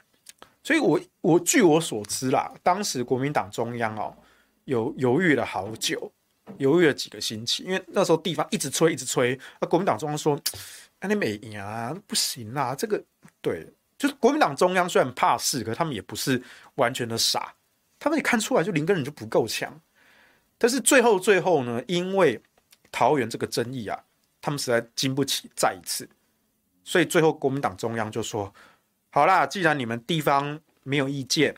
[0.63, 4.17] 所以我我据我所知啦，当时国民党中央哦，
[4.65, 6.11] 有犹豫了好久，
[6.59, 10.41] 犹豫了几个星期，因为那时候地方一直催，一直催，那国民党中央说，
[11.01, 13.03] 哎，你没赢啊，不行啊，这个
[13.41, 13.73] 对。
[13.99, 16.43] 就是国民党中央虽然怕事，可他们也不是
[16.75, 17.55] 完全的傻，
[18.01, 19.81] 他们也看出来，就林根人就不够强。
[20.59, 22.43] 但是最后最后呢，因为
[22.91, 24.05] 桃园这个争议啊，
[24.43, 26.07] 他们实在经不起再一次，
[26.85, 28.53] 所以最后国民党中央就说：
[29.09, 31.57] 好啦，既然你们地方没有意见，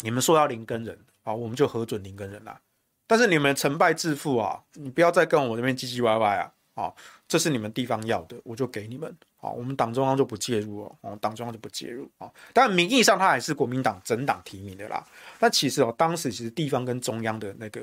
[0.00, 2.58] 你们说要林耕仁啊，我们就核准林耕仁啦。
[3.06, 6.50] 但是你们成败自负啊，你不要再跟我这边唧唧歪歪啊。
[6.78, 6.94] 啊，
[7.26, 9.12] 这是你们地方要的，我就给你们。
[9.36, 12.30] 好，我们党中央就不介入哦，哦，党中央就不介入啊。
[12.52, 15.04] 但名义上他还是国民党整党提名的啦。
[15.40, 17.82] 但其实哦，当时其实地方跟中央的那个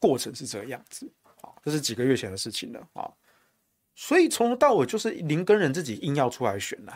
[0.00, 1.08] 过程是这个样子
[1.42, 3.08] 啊，这是几个月前的事情了啊。
[3.94, 6.92] 所以从头到尾就是林根人自己硬要出来选的。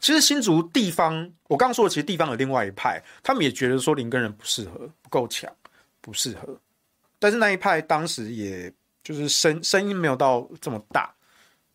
[0.00, 5.50] 其实新竹地方，我刚刚说，其实地方有另外一派，他们也觉得说林根人不适合，不够强，
[6.00, 6.58] 不适合。
[7.18, 8.72] 但是那一派当时也。
[9.06, 11.14] 就是声声音没有到这么大，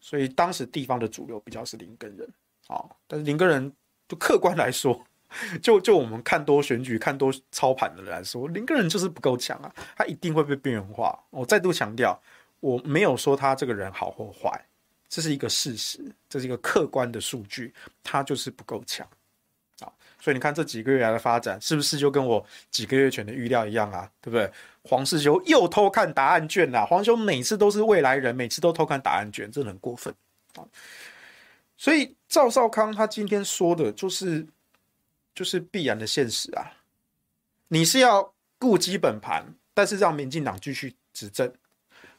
[0.01, 2.27] 所以当时地方的主流比较是林根人，
[2.67, 3.71] 啊，但是林根人
[4.09, 5.01] 就客观来说，
[5.63, 11.17] 就就我们看多选举、看多操盘的人来说，林根人就是不够强啊，他一定会被边缘化。
[11.29, 12.21] 我再度强调，
[12.61, 14.65] 我没有说他这个人好或坏，
[15.09, 19.05] 这是一个事实，这是一个客观的数据，他就是不够强
[19.81, 19.91] 啊。
[20.19, 24.09] 所以你看这几个月来的发展，是不是就跟我几个月前的预料一样啊？
[24.21, 24.49] 对不对？
[24.83, 26.85] 黄世修又偷看答案卷了。
[26.85, 30.13] 黄修每次都是未来人，每次都偷看答案卷，真的很过分
[30.55, 30.65] 啊！
[31.77, 34.45] 所以赵少康他今天说的就是，
[35.33, 36.71] 就是必然的现实啊。
[37.67, 41.51] 你是要顾基本盘，但是让民进党继续执政，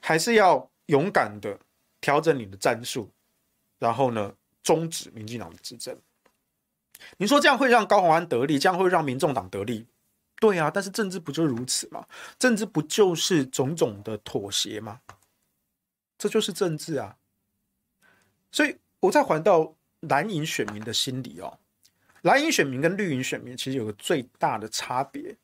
[0.03, 1.59] 还是要勇敢的
[2.01, 3.09] 调整你的战术，
[3.79, 5.97] 然后呢，终止民进党的执政？
[7.17, 9.87] 你说这样会让高虹安得利，这样会让民众党得利，
[10.41, 12.07] 对啊，但是政治不就如此吗？
[12.39, 15.01] 政治不就是种种的妥协吗？
[16.19, 17.17] 这就是政治啊！
[18.53, 21.59] 所以，我再还到蓝营选民的心理哦，
[22.23, 25.37] 蓝营选民跟绿营选民其实有个最大的差别，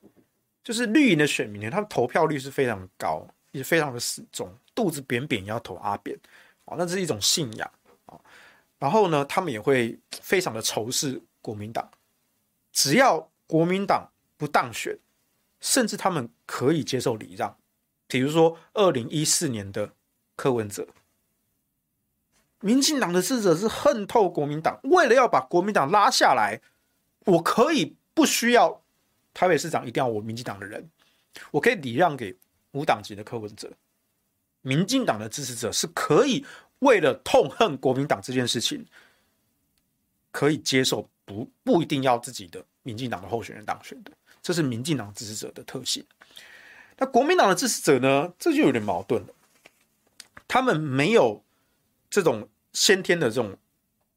[0.62, 3.26] 就是绿营的选民呢，他们投票率是非常高，
[3.58, 6.18] 也非常的死忠，肚子扁扁也要投阿扁，
[6.64, 7.70] 哦，那是一种信仰
[8.06, 8.18] 啊。
[8.78, 11.20] 然后呢，他们也会非常的仇视。
[11.40, 11.88] 国民党
[12.72, 14.98] 只要国民党不当选，
[15.60, 17.56] 甚至他们可以接受礼让，
[18.06, 19.94] 比如说二零一四年的
[20.36, 20.86] 柯文哲，
[22.60, 26.60] 民进党的支持者是恨透国民党，为了要把国民党拉下来，
[27.24, 28.82] 我可以不需要
[29.32, 30.90] 台北市长一定要我民进党的人，
[31.52, 32.36] 我可以礼让给
[32.72, 33.70] 无党籍的柯文哲。
[34.62, 36.44] 民进党的支持者是可以
[36.80, 38.86] 为了痛恨国民党这件事情，
[40.30, 41.08] 可以接受。
[41.28, 46.02] 不不一定要自己的民进党的候选人当选的，这是民进党支持者的特性。
[46.96, 48.32] 那国民党的支持者呢？
[48.38, 49.28] 这就有点矛盾了。
[50.48, 51.44] 他们没有
[52.08, 53.54] 这种先天的这种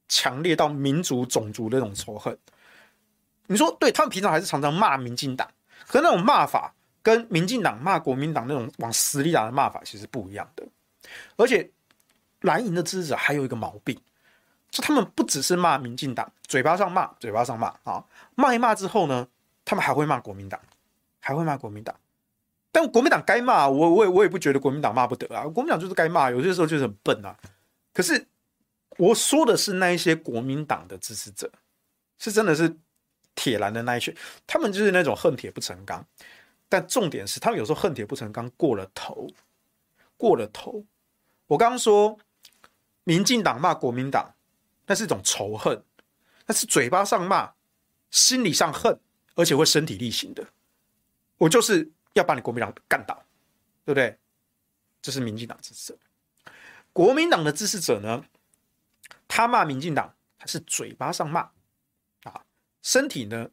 [0.08, 2.38] 强烈到民族种族的这种仇恨。
[3.48, 5.52] 你说，对，他们平常还是常常骂民进党，
[5.88, 10.68] 可那种骂法跟民进党骂国民党那种往死里打的骂法其实不一样的。
[11.36, 11.70] 而且
[12.42, 14.00] 蓝营的支持者还有一个毛病。
[14.70, 18.02] 就他们不只是骂民进党，嘴巴上骂，嘴巴上骂啊，
[18.36, 19.28] 骂一骂之后呢，
[19.66, 20.58] 他们还会骂国民党，
[21.20, 21.94] 还会骂国民党。
[22.72, 27.38] 但国民党该骂，我我也我也不觉得国民党骂不得啊，国民党就是该骂，有些时候就是很笨啊。
[27.94, 28.26] 可是
[28.98, 31.52] 我说的是那一些国民党的支持者，
[32.18, 32.74] 是真的是
[33.36, 34.16] 铁蓝的那一群，
[34.48, 36.08] 他们就是那种恨铁不成钢。
[36.72, 39.28] 但重点是，他们有时候恨铁不成钢过了头，
[40.16, 40.86] 过了头。
[41.48, 42.18] 我刚刚说，
[43.04, 44.34] 民进党骂国民党。
[44.88, 45.82] 那是一种仇恨，
[46.46, 47.54] 那是嘴巴上骂，
[48.10, 49.00] 心理上恨，
[49.36, 50.46] 而且会身体力行的。
[51.38, 53.16] 我就是要把你国民党干倒，
[53.86, 54.18] 对不对？
[55.02, 56.00] 这是民进党支持者。
[56.92, 58.26] 国民党的支持者呢，
[59.30, 61.52] 他骂民进党，他是嘴巴上骂
[62.24, 62.44] 啊，
[62.82, 63.50] 身体呢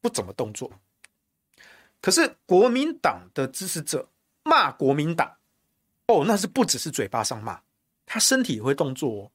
[0.00, 0.72] 不怎么动作。
[2.00, 4.08] 可是国民党的支持者
[4.42, 5.36] 骂国民党，
[6.06, 7.60] 哦，那是不只是嘴巴上骂，
[8.06, 9.30] 他身体也会动作哦。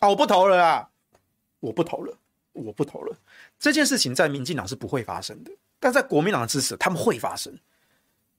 [0.00, 0.08] 啊！
[0.08, 0.88] 我不投了啊！
[1.60, 2.16] 我不投了，
[2.52, 3.14] 我不投了。
[3.58, 7.54] 这件事情在民进党是不会发生的，但在国民党的支持，他们会发生。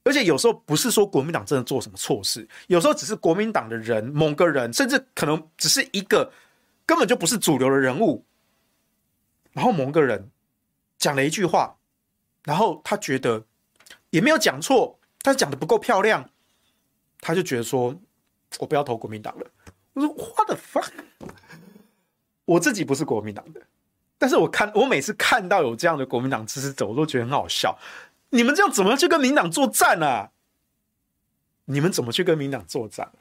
[0.04, 6.34] 而且有时候不是说国民党真的做什么错事，有时候只是国民党的人，某个人，甚至可能只是一个
[6.88, 8.26] 根本就不是主流的人物，
[9.52, 10.32] 然后某个人
[10.98, 11.78] 讲了一句话，
[12.44, 13.46] 然后他觉得
[14.12, 16.30] 也没有讲错，但是讲的不够漂亮，
[17.20, 18.00] 他就觉得说，
[18.60, 19.48] 我不要投国民党了。
[19.94, 20.92] 我说 What the fuck？
[22.46, 23.62] 我自己不是国民党的，
[24.18, 27.78] 但是我看我每次看到有这样的国民党支持者，我都觉得很好笑。
[28.30, 30.32] 你们这样怎么去跟民党作战啊？
[31.66, 33.12] 你们怎么去跟民党作战？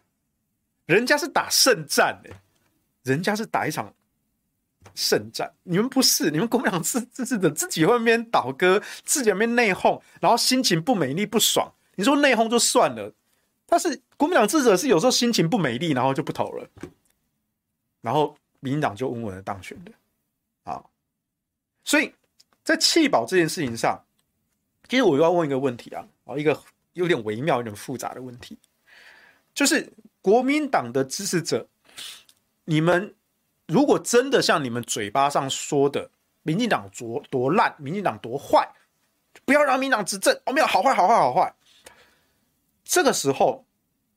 [0.87, 2.31] 人家是打胜战的，
[3.05, 3.95] 人家是打一场
[4.95, 5.53] 胜战。
[5.63, 11.73] 你们不是，你们国民党支支持者自己外面倒戈，自己那边内讧，然后心情不美丽不爽。
[11.97, 13.13] 你说内讧就算了。
[13.73, 16.69] 但是国民党支持者是有时候心情不美丽，然后就不投了，
[18.01, 19.93] 然后民进党就稳稳的当选的，
[20.65, 20.83] 啊，
[21.85, 22.13] 所以
[22.65, 24.05] 在弃保这件事情上，
[24.89, 26.61] 其实我又要问一个问题啊，啊，一个
[26.95, 28.59] 有点微妙、有点复杂的问题，
[29.55, 31.69] 就是国民党的支持者，
[32.65, 33.15] 你们
[33.71, 36.11] 如果真的像你们嘴巴上说的，
[36.43, 38.69] 民进党多多烂，民进党多坏，
[39.45, 41.55] 不要让民进党执政，哦，没有好坏好坏好坏。
[42.85, 43.65] 这个时候，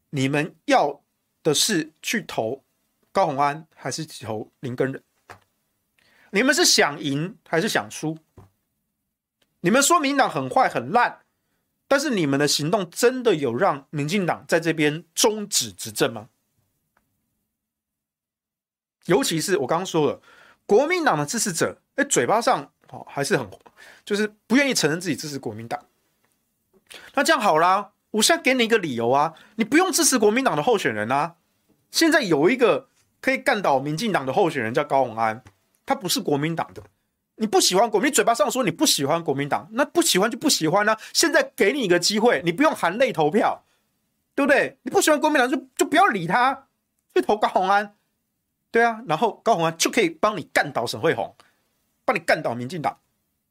[0.10, 0.99] 你们要
[1.43, 2.64] 的是去投
[3.12, 5.04] 高虹安，还是投林根仁？
[6.32, 8.18] 你们是想赢还是想输？
[9.62, 11.20] 你们说民进党很坏很烂，
[11.88, 16.30] 但是你们的行动真的有让民进党在这边终止执政吗？
[19.06, 20.22] 尤其是我刚刚说了，
[20.66, 23.47] 国民党的支持者，哎，嘴巴上哦还是很，
[24.06, 25.80] 就是不愿意承认自己支持国民党。
[27.16, 31.36] 那这样好啦，我现在给你一个理由啊，你不用支持国民党的候选人啊。
[31.91, 32.88] 现在有一个
[33.22, 35.43] 可以干倒民进党的候选人叫高虹安，
[35.86, 36.82] 他不是国民党的。
[37.36, 40.97] 你不喜欢国民，你嘴巴上说你不喜欢国民党，那不喜欢就不喜欢啊。
[41.14, 43.64] 现在给你一个机会，你不用含泪投票，
[44.36, 44.78] 对不对？
[44.84, 46.68] 你不喜欢国民党就就不要理他，
[47.14, 47.95] 去投高虹安。
[48.74, 51.32] 对啊，然后高虹安就可以帮你干倒沈慧虹，
[52.03, 52.97] 帮你干倒民进党，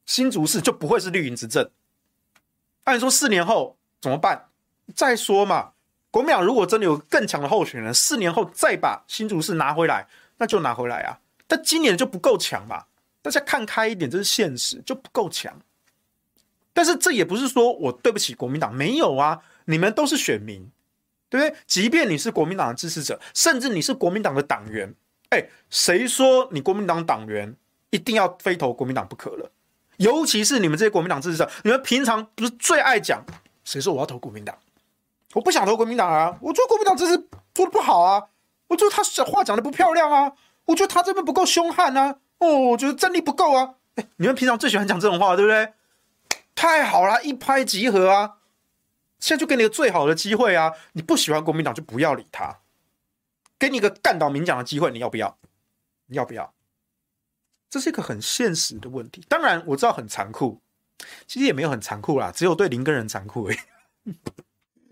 [0.04, 1.70] 新竹市就不会是绿营执政。
[2.82, 4.48] 按说四年后怎么办？
[4.96, 5.74] 再说嘛，
[6.10, 10.08] 国民党如果真的有更强的候选人，四年后再把新竹市拿回来，
[10.38, 11.20] 那就拿回来啊。
[11.46, 12.86] 但今年就不够强嘛，
[13.22, 15.56] 大家看开一点，这是现实，就不够强。
[16.72, 20.68] 但是这也不是说我对不起国民党，没有啊，你们都是选民，
[21.30, 21.56] 对不对？
[21.68, 24.92] 即便你是国民党的支持者，甚至你是国民党的党员。
[25.33, 27.57] 哎，谁说你国民党党员
[27.89, 29.51] 一定要非投国民党不可了？
[29.97, 33.24] 尤其是你们这些国民党支持者，你们平常不是最爱讲？
[33.64, 34.55] 谁说我要投国民党？
[35.33, 36.37] 我不想投国民党啊！
[36.43, 37.16] 我觉得国民党支持
[37.55, 38.22] 做的不好啊！
[38.68, 40.33] 我觉得他讲话讲的不漂亮啊！
[40.66, 42.16] 我觉得他这边不够凶悍啊！
[42.37, 43.76] 哦，我觉得战力不够啊！
[43.95, 45.72] 哎，你们平常最喜欢讲这种话，对不对？
[46.55, 48.35] 太好了，一拍即合啊！
[49.18, 50.72] 现在就给你个最好的机会啊！
[50.93, 52.59] 你不喜欢国民党就不要理他。
[53.62, 55.38] 给你一个干倒民进党的机会，你要不要？
[56.06, 56.52] 你要不要？
[57.70, 59.24] 这是一个很现实的问题。
[59.28, 60.60] 当然我知道很残酷，
[61.28, 63.56] 其实也没有很残酷啦，只有对林耕仁残酷而已。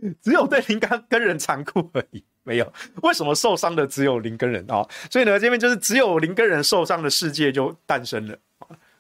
[0.23, 2.73] 只有对林耕仁残酷而已，没有。
[3.03, 4.89] 为什么受伤的只有林耕仁啊？
[5.11, 8.39] 所以呢，这边就是只有林耕仁受伤的世界就诞生了，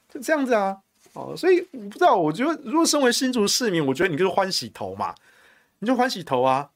[0.08, 0.76] 就这样子啊。
[1.12, 5.14] 哦，所以我不知道，我觉得如果身为新竹市民，我觉得你就是欢喜头嘛，
[5.78, 6.70] 你就欢喜头啊，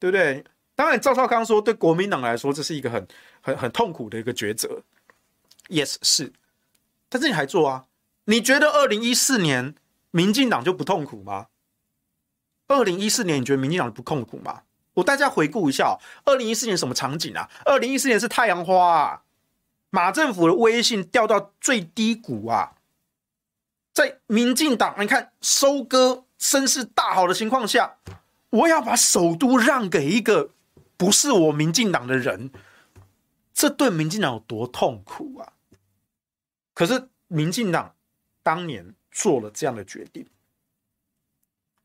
[0.00, 0.44] 对不对？
[0.80, 3.06] 当然，赵少康说，对国民党来说，这是一个很、
[3.42, 4.80] 很、很痛苦的一个抉择。
[5.68, 6.32] Yes，是。
[7.10, 7.84] 但是你还做啊？
[8.24, 9.74] 你觉得二零一四年
[10.10, 11.48] 民进党就不痛苦吗？
[12.68, 14.62] 二零一四年你觉得民进党不痛苦吗？
[14.94, 17.50] 我大家回顾一下，二零一四年什么场景啊？
[17.66, 19.22] 二零一四年是太阳花啊，
[19.90, 22.72] 马政府的威信掉到最低谷啊，
[23.92, 27.98] 在民进党你看收割声势大好的情况下，
[28.48, 30.48] 我要把首都让给一个。
[31.00, 32.50] 不是我民进党的人，
[33.54, 35.54] 这对民进党有多痛苦啊！
[36.74, 37.96] 可是民进党
[38.42, 40.26] 当年做了这样的决定，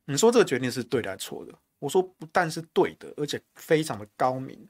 [0.04, 1.58] 你说这个决定是对的还是错的？
[1.80, 4.68] 我说不但是对的，而且非常的高明。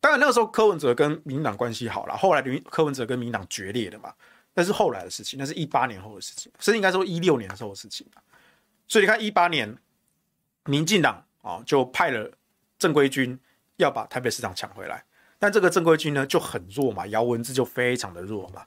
[0.00, 4.14] 当然那个时候柯文哲跟民进党关系好了，后来柯文哲跟民进党决裂了嘛，
[4.52, 8.06] 那是后来的事情，那是一八年后的事情，甚至应该说一六年的时候的事情。
[8.86, 9.78] 所以你看一八年，
[10.66, 12.30] 民进党啊就派了
[12.78, 13.40] 正规军。
[13.82, 15.04] 要把台北市场抢回来，
[15.38, 18.66] 但这个正规军呢就很弱嘛，姚文智就非常的弱嘛，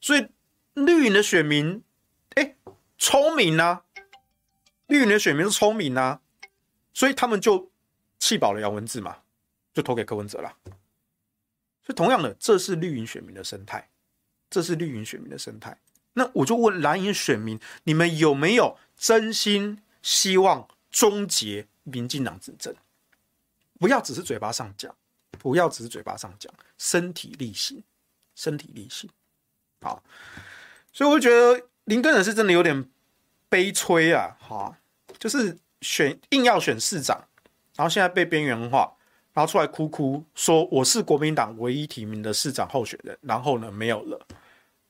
[0.00, 0.26] 所以
[0.74, 1.82] 绿营的选民，
[2.36, 2.54] 哎，
[2.98, 3.84] 聪明啊，
[4.86, 6.20] 绿营的选民是聪明啊，
[6.92, 7.70] 所以他们就
[8.18, 9.18] 弃保了姚文智嘛，
[9.72, 10.56] 就投给柯文哲了。
[11.82, 13.88] 所以同样的，这是绿营选民的生态，
[14.48, 15.76] 这是绿营选民的生态。
[16.14, 22.74] 那我就问蓝营选民，你们有没有真心希望终结民进党执政？
[23.78, 24.94] 不要只是嘴巴上讲，
[25.32, 27.82] 不要只是嘴巴上讲，身体力行，
[28.34, 29.10] 身体力行，
[29.82, 30.02] 好，
[30.92, 32.88] 所以我就觉得林耕仁是真的有点
[33.48, 34.78] 悲催啊，哈，
[35.18, 37.22] 就是选硬要选市长，
[37.74, 38.96] 然后现在被边缘化，
[39.32, 44.26] 然后出来哭哭说我是国民党唯一提名的市长候选人，然后呢没有了，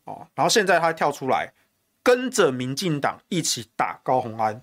[0.05, 1.53] 哦，然后现在他跳出来
[2.03, 4.63] 跟着民进党一起打高虹安，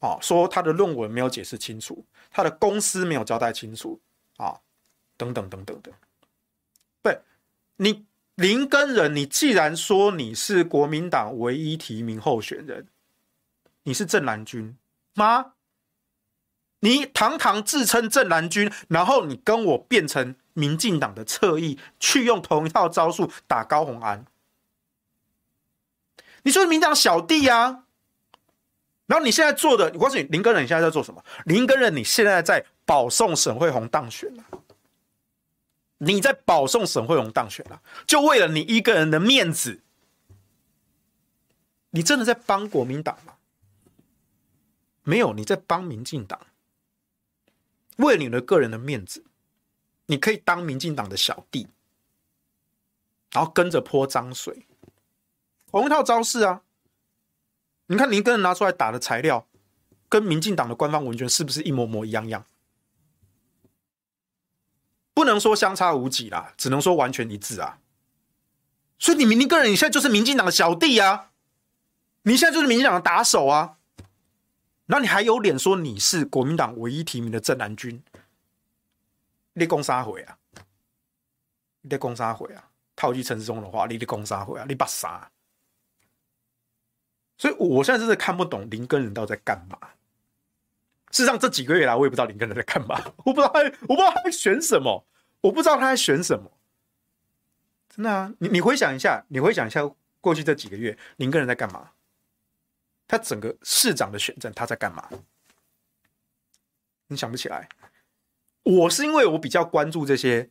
[0.00, 2.04] 哦，说他的论文没有解释清楚。
[2.36, 3.98] 他的公司没有交代清楚
[4.36, 4.60] 啊，
[5.16, 5.90] 等等等等的。
[7.00, 7.18] 对，
[7.76, 12.88] 你林根仁，你既然说你是国民党唯一提名候选人，
[13.84, 14.76] 你是正蓝军
[15.14, 15.54] 吗？
[16.80, 24.26] 你堂堂自称正蓝军，然后你跟我变成民进党的侧翼，去用同一套招数打高虹安，
[26.42, 27.85] 你说民进党小弟啊？
[29.06, 31.24] 然后你现在做的，我告诉你，林根仁你现在在做什么？
[31.44, 34.44] 林根仁你现在在保送沈慧虹当选了，
[35.98, 39.80] 你在保送沈慧虹当选了，就为了你一个人的面子，
[41.90, 43.34] 你真的在帮国民党吗？
[45.04, 46.40] 没有，你在帮民进党。
[47.98, 49.24] 为了你的个人的面子，
[50.06, 51.68] 你可以当民进党的小弟，
[53.30, 54.66] 然后跟着泼脏水，
[55.70, 56.62] 同一套招式啊。
[57.86, 59.46] 你看林耕仁拿出来打的材料，
[60.08, 62.44] 跟民进党的官方文件是不是一模模一样样？
[65.14, 67.78] 不能说相差无几啦，只能说完全一致啊。
[68.98, 71.30] 所以你林耕仁，你现在就是民进党的小弟啊，
[72.22, 73.78] 你现在就是民进党的打手啊，
[74.86, 78.02] 那你还有脸说你是国民党唯一提名的正南军？
[79.54, 80.38] 你攻杀回啊？
[81.82, 82.70] 你攻杀回啊？
[82.94, 84.66] 套句陈时中的话，你攻杀回啊？
[84.68, 85.30] 你把杀？
[87.38, 89.78] 所以我现在真的看不懂林根人到底在干嘛。
[91.10, 95.06] 事实上，这几个月来，我也不知道林根人在干嘛，我不知道他，我不知道他在选什么，
[95.40, 96.50] 我不知道他在选什么。
[97.88, 99.88] 真的啊，你你回想一下，你回想一下
[100.20, 101.92] 过去这几个月，林根人在干嘛？
[103.08, 105.08] 他整个市长的选战他在干嘛？
[107.06, 107.68] 你想不起来？
[108.64, 110.50] 我是因为我比较关注这些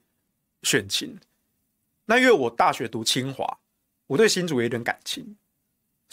[0.64, 1.20] 选情，
[2.06, 3.60] 那因为我大学读清华，
[4.08, 5.36] 我对新竹有点感情，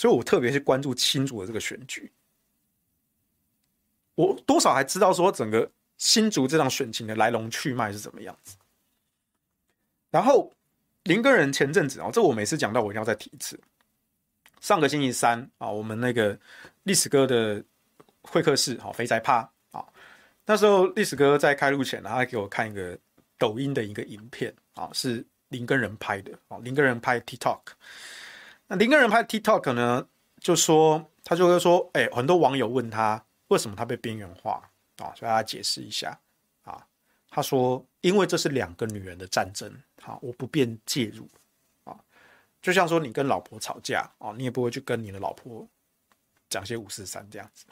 [0.03, 2.11] 所以我特别是关注新竹的这个选举。
[4.17, 8.57] 我多少还知道说整个新竹这场选情的来龙去脉是怎么样子，
[10.11, 10.53] 然后。
[11.05, 13.59] 林根人前阵子啊，这我每次讲到，我一定要再提一次。
[14.61, 16.39] 上个星期三啊，我们那个
[16.85, 17.61] 历史哥的
[18.21, 19.39] 会客室，好肥宅趴
[19.73, 19.85] 啊，
[20.47, 22.97] 那时候历史哥在开录前，他还给我看一个
[23.37, 27.59] 抖音的一个影片啊，是林根人拍的啊，林根人拍 TikTok。
[28.77, 30.07] 林根人拍 TikTok 呢，
[30.41, 34.63] 就说他就会说，哎，很多网友问他为什么他被边缘化
[34.99, 36.19] 啊，所以他解释一下
[36.65, 36.87] 啊，
[37.31, 39.73] 他说因为这是两个女人的战争。
[40.01, 41.29] 好，我不便介入
[41.85, 41.97] 啊。
[42.61, 45.67] 就像说你跟老婆吵架啊，你也不会去跟你的老婆
[46.51, 47.67] 讲些五四三这样子。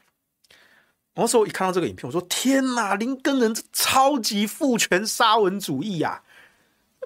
[1.15, 6.23] 那时候一看到这个影片，我说：天哪，林根人这超级父权沙文主义啊，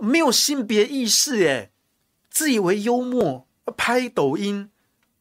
[0.00, 1.70] 没有性别意识哎，
[2.28, 4.70] 自以为幽默，拍抖音，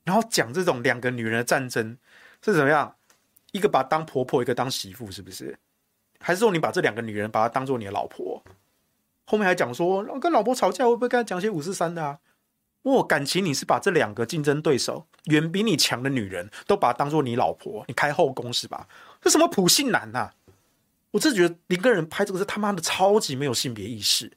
[0.03, 1.97] 然后讲这种两个女人的战争
[2.41, 2.95] 是怎么样？
[3.51, 5.57] 一个把她当婆婆，一个当媳妇，是不是？
[6.19, 8.43] 还是说你把这两个女人把她当做你的老婆？
[9.25, 12.19] 后面还讲说，跟老婆吵架会不会跟她讲些五四三的啊？
[12.81, 18.87] 哦，感情你是把这两个竞争对手远比你强的女人都把她当做你老婆，你开后宫是吧？
[19.21, 20.33] 这什么普信男呐、啊？
[21.11, 24.31] 我真的觉得林个人拍这个是他妈的超级没有性别意识，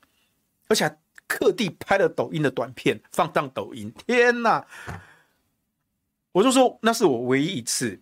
[0.68, 0.98] 而且还
[1.28, 3.92] 特地拍了抖音的短片放上抖音。
[4.06, 4.66] 天哪！
[6.32, 8.00] 我就说那是我唯一一次，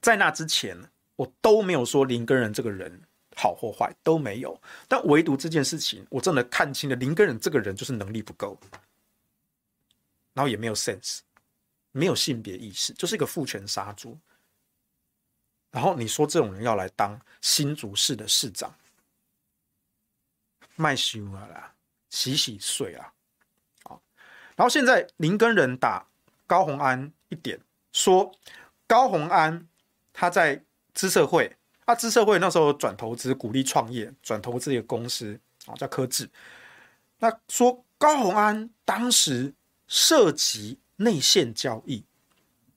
[0.00, 0.76] 在那之前
[1.16, 3.02] 我都没有说林根仁这个人。
[3.34, 8.60] 好或坏都没有，但唯独这件事情，我真的看清了林根仁这个人就是能力不够，
[10.34, 11.20] 然后也没有 sense，
[11.92, 14.18] 没有性别意识，就是一个父权杀猪。
[15.70, 18.76] 然后你说这种人要来当新竹市的市长，
[20.76, 21.74] 卖修了啦，
[22.12, 23.10] 洗洗睡啊，
[23.82, 24.00] 好。
[24.54, 26.06] 然后现在林根仁打
[26.46, 27.58] 高虹安一点，
[27.90, 28.30] 说
[28.86, 29.66] 高虹安
[30.12, 30.62] 他在
[30.94, 31.56] 资社会。
[31.84, 36.30] 他资社会那时候转投资，鼓励创业，转投资一个公司啊，叫科智。
[37.18, 39.52] 那说高虹安当时
[39.88, 42.04] 涉及内线交易，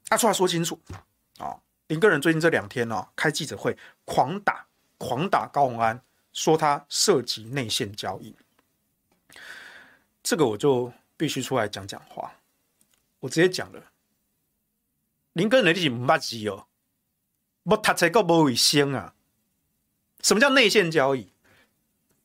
[0.07, 0.81] 他出来说清楚
[1.37, 1.55] 啊。
[1.87, 4.65] 林根仁最近这两天呢，开记者会狂打
[4.97, 6.01] 狂打高虹安，
[6.33, 8.35] 说他涉及内线交易。
[10.25, 12.33] 这个我就必须出来讲讲话。
[13.19, 13.91] 我直接讲了，
[15.33, 16.65] 林耕仁你是不捌字哦。
[17.63, 19.13] 不，他才够不卫生啊！
[20.21, 21.29] 什么叫内线交易？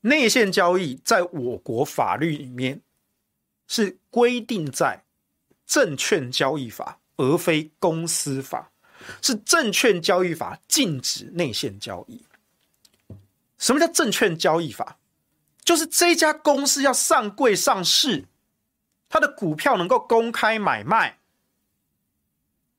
[0.00, 2.80] 内线交易在我国法律里面
[3.68, 5.04] 是规定在
[5.66, 8.70] 证券交易法，而非公司法。
[9.20, 12.24] 是证券交易法禁止内线交易。
[13.58, 14.96] 什么叫证券交易法？
[15.70, 18.24] 就是这家公司要上柜上市，
[19.08, 21.20] 它的股票能够公开买卖。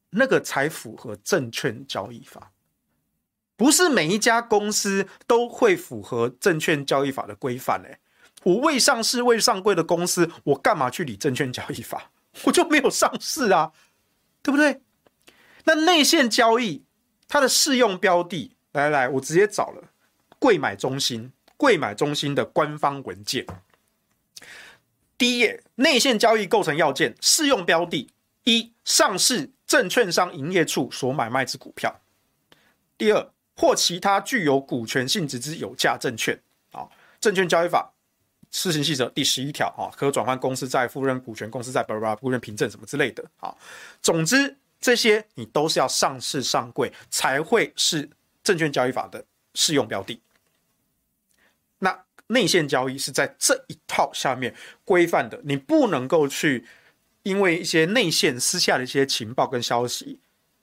[0.09, 2.51] 那个才符合证券交易法，
[3.55, 7.97] 不是每一家公司都会符合证券交易法的规范嘞。
[8.43, 12.11] 我未上市未上柜的公司，我干嘛去理证券交易法？
[12.43, 13.71] 我就没有上市啊，
[14.43, 14.81] 对不对？
[15.63, 16.83] 那内线交易
[17.29, 19.81] 它的适用标的，来来，我直接找了
[20.37, 21.31] 柜买中心，
[21.61, 23.45] 柜买中心的官方文件。
[25.15, 28.09] 第一页，内线交易构成要件，适用标的
[28.45, 29.51] 一，上市。
[29.71, 32.01] 证券商营业处所买卖之股票，
[32.97, 36.37] 第二或其他具有股权性质之有价证券，
[36.73, 36.85] 啊，
[37.21, 37.89] 证券交易法
[38.51, 43.55] 施行细则第十一条，啊，可转换公司债、附认股权公司债、巴拉巴拉、不认凭证什么之类的，啊，
[44.01, 48.09] 总之这些你都是要上市上柜才会是
[48.43, 50.21] 证券交易法的适用标的。
[52.31, 54.53] 内线交易是在这一套下面
[54.83, 56.65] 规范的，你不能够去。
[57.23, 60.19] 因为一些内线私下的一些情报跟消息，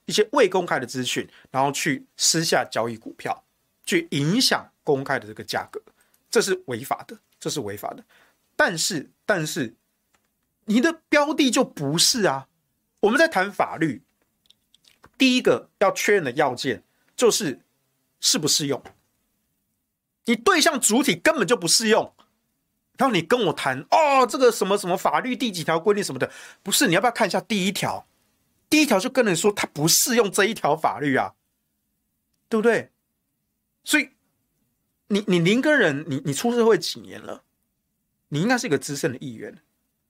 [0.07, 3.45] 一些未公开的资讯，然后去私下交易股票，
[3.87, 5.81] 去影响公开的这个价格，
[6.29, 8.03] 这是违法的，这是违法的。
[8.57, 9.73] 但是，但是，
[10.65, 12.49] 你的标的就不是啊。
[12.99, 14.03] 我们在谈法律，
[15.17, 16.83] 第一个要确认的要件
[17.15, 17.61] 就是
[18.19, 18.83] 适不适用。
[20.29, 22.15] 你对象主体根本就不适用，
[22.97, 26.31] 然后你跟我谈哦，这个什么什么法律第几条规定什么的，
[26.63, 26.87] 不是？
[26.87, 28.07] 你要不要看一下第一条？
[28.71, 31.35] 第一条就跟人说它不适用这一条法律啊，
[32.49, 32.91] 对不对？
[33.83, 34.11] 所以。
[35.11, 37.43] 你你林跟人，你你出社会几年了？
[38.29, 39.57] 你应该是一个资深的议员。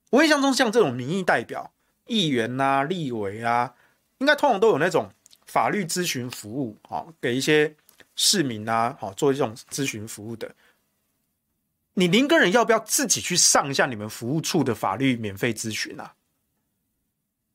[0.09, 1.71] 我印象中，像这种民意代表、
[2.05, 3.75] 议员啊、立委啊，
[4.17, 5.09] 应该通常都有那种
[5.45, 7.73] 法律咨询服务，好给一些
[8.21, 10.53] 市民啊，好做这种咨询服务的。
[11.93, 16.15] 你林耕仁要不要自己去上一下你们服务处的法律免费咨询啊？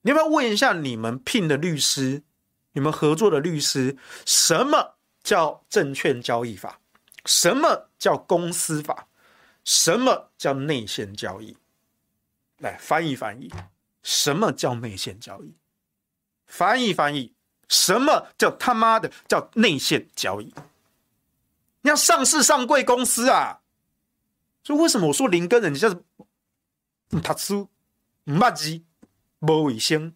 [0.01, 2.23] 你要不要问一下你们聘的律师、
[2.73, 6.81] 你们合作的律师，什么叫证券交易法？
[7.27, 9.09] 什么叫公司法？
[9.65, 11.59] 什么叫内线交易？
[12.57, 13.53] 来翻译翻译，
[14.03, 15.55] 什么叫内线交易？
[16.47, 17.35] 翻译翻译，
[17.69, 20.55] 什么叫他妈的叫内线交易？
[21.83, 23.61] 你要上市上柜公司啊！
[24.63, 25.95] 所以为什么我说林耕仁你就是
[27.09, 27.69] 不读书、
[28.25, 28.83] 不捌字、
[29.39, 30.15] 没卫生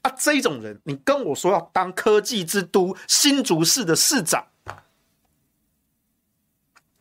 [0.00, 0.10] 啊？
[0.16, 4.46] 这种人，你跟我说要当科技之都新竹市的市长？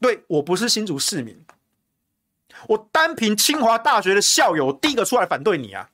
[0.02, 1.46] 对，我不是新竹市民，
[2.68, 5.92] 我单凭清华大学的校友，第一个出来反对你啊！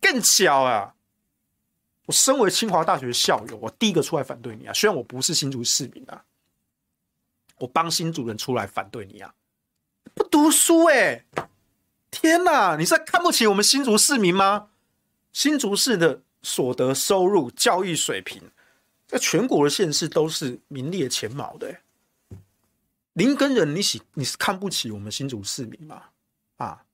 [0.00, 0.94] 更巧啊，
[2.08, 4.72] 我身为清华大学校友，我第一个出来反对你啊！
[4.72, 6.24] 虽然我不是新竹市民啊，
[7.58, 9.34] 我帮新竹人出来反对你啊！
[10.14, 11.26] 不读书哎，
[12.10, 12.76] 天哪！
[12.76, 14.70] 你是在看不起我们新竹市民吗？
[15.34, 18.42] 新竹市的所得收入、教育水平，
[19.06, 21.82] 在全国的县市都是名列前茅的。
[23.12, 26.04] 林根人，你喜你是看不起我们新竹市民吗？
[26.56, 26.86] 啊，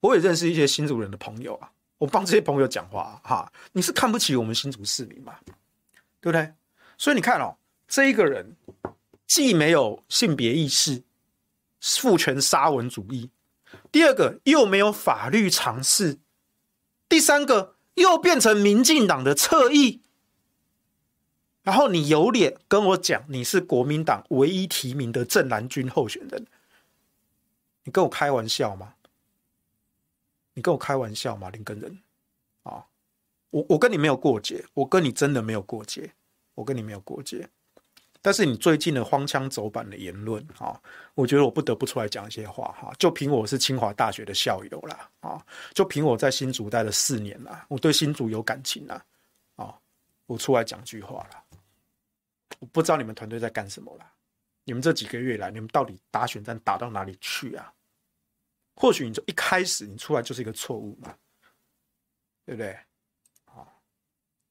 [0.00, 1.72] 我也认识一些新竹人的朋友啊，
[2.02, 5.36] 我帮这些朋友讲话哈、你是看不起我们新竹市民吗？
[6.20, 6.52] 对不对？
[6.98, 8.56] 所以你看哦，这一个人
[9.24, 11.04] 既没有性别意识、
[11.80, 13.30] 父权沙文主义，
[13.92, 16.18] 第二个又没有法律常识，
[17.08, 20.00] 第三个又变成民进党的侧翼。
[21.62, 26.48] 然后你有脸跟我讲你是国民党唯一提名的正蓝军候选人？
[27.84, 28.94] 你跟我开玩笑吗？
[30.54, 31.50] 你跟我开玩笑吗？
[31.50, 32.02] 林耕仁
[32.62, 32.86] 啊，
[33.50, 36.12] 我我跟你没有过节，我跟你真的没有过节，
[36.54, 37.48] 我跟你没有过节。
[38.24, 40.80] 但是你最近的荒腔走板的言论啊，
[41.14, 42.92] 我觉得我不得不出来讲一些话哈。
[42.96, 45.44] 就凭我是清华大学的校友啦，啊，
[45.74, 49.04] 就凭我在新竹待了四年啦，我对新竹有感情啦，
[49.56, 49.76] 啊，
[50.26, 51.42] 我出来讲句话啦。
[52.60, 54.12] 我不知道你们团队在干什么啦，
[54.62, 57.72] 你们这几个月来，你们到底打选战打到哪里去啊？
[58.82, 61.14] 或许你就一开始你出来就是一个错误嘛，
[62.44, 62.76] 对不对？
[63.44, 63.62] 啊，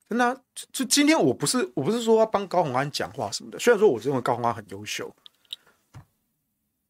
[0.08, 0.34] 那
[0.72, 5.14] 就今天我不是我不是说要帮高虹安讲话什么的，虽然说我认为高虹安很优秀，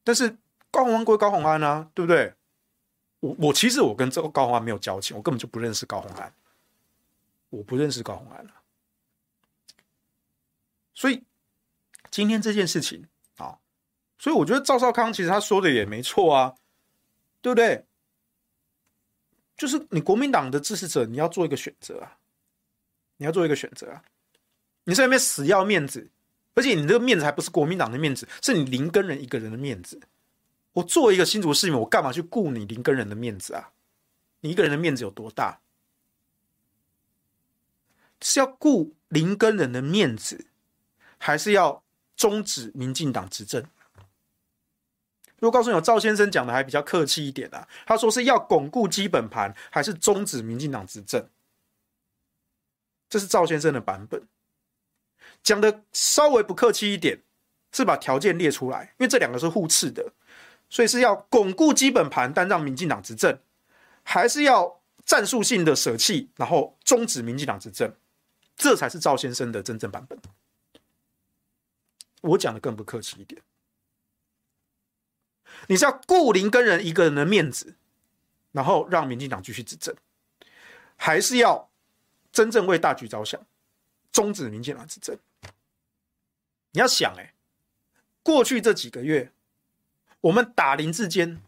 [0.04, 0.38] 但是
[0.70, 2.32] 高虹安归高虹安啊，对不对？
[3.22, 6.32] 我我其实我跟这个高虹安没有交情，我根本就不认识高虹安，
[7.50, 8.54] 我不认识高虹安了。
[10.94, 11.24] 所以
[12.12, 13.58] 今天这件事情啊，
[14.20, 16.54] 所以我觉得赵少康其实他说的也没错啊，
[17.42, 17.86] 对不对？
[19.58, 22.18] 就是你国民党的支持者，你要做一个选择啊，
[23.18, 24.04] 你要做一个选择啊。
[24.84, 26.10] 你在那边死要面子，
[26.54, 30.00] 而且你这个面子还不是国民党的面子，是你林根仁一个人的面子。
[30.74, 33.72] 我作为一个新竹市民，我干嘛去顾你林根仁的面子啊？
[34.40, 35.60] 你一个人的面子有多大？
[38.22, 40.46] 是要顾林根仁的面子。
[41.24, 41.84] 还是要
[42.16, 43.64] 终止民进党执政。
[45.42, 51.28] 如果告诉你，赵先生讲的还比较客气一点啊，他说是要巩固基本盘，还是终止民进党执政？
[53.10, 54.28] 这是赵先生的版本。
[55.42, 57.24] 讲的稍微不客气一点，
[57.72, 60.14] 是把条件列出来，因为这两个是互斥的，
[60.70, 63.40] 所以是要巩固基本盘，但让民进党执政，
[64.04, 67.92] 还是要战术性的舍弃，然后终止民进党执政？
[68.56, 70.20] 这才是赵先生的真正版本。
[72.22, 73.42] 我讲的更不客气一点，
[75.68, 77.76] 你是要顾林耕仁一个人的面子，
[78.52, 79.96] 然后让民进党继续执政，
[80.96, 81.70] 还是要
[82.32, 83.40] 真正为大局着想，
[84.12, 85.18] 终止民进党执政？
[86.72, 87.34] 你要想，哎，
[88.24, 89.32] 过去这几个月，
[90.22, 91.42] 我们打林志坚，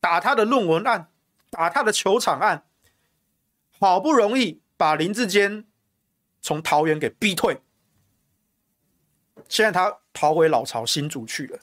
[0.00, 1.08] 打他的论文案，
[1.50, 2.66] 打他的球场案，
[3.78, 5.64] 好不容易把林志坚
[6.40, 7.60] 从桃园给逼退，
[9.48, 9.98] 现在他。
[10.16, 11.58] 逃回老巢新竹去了。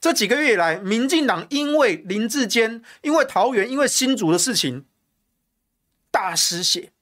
[0.00, 4.86] 这几个月以来，民进党因为林志坚、因为桃园、因为新竹的事情
[6.10, 6.92] 大失血，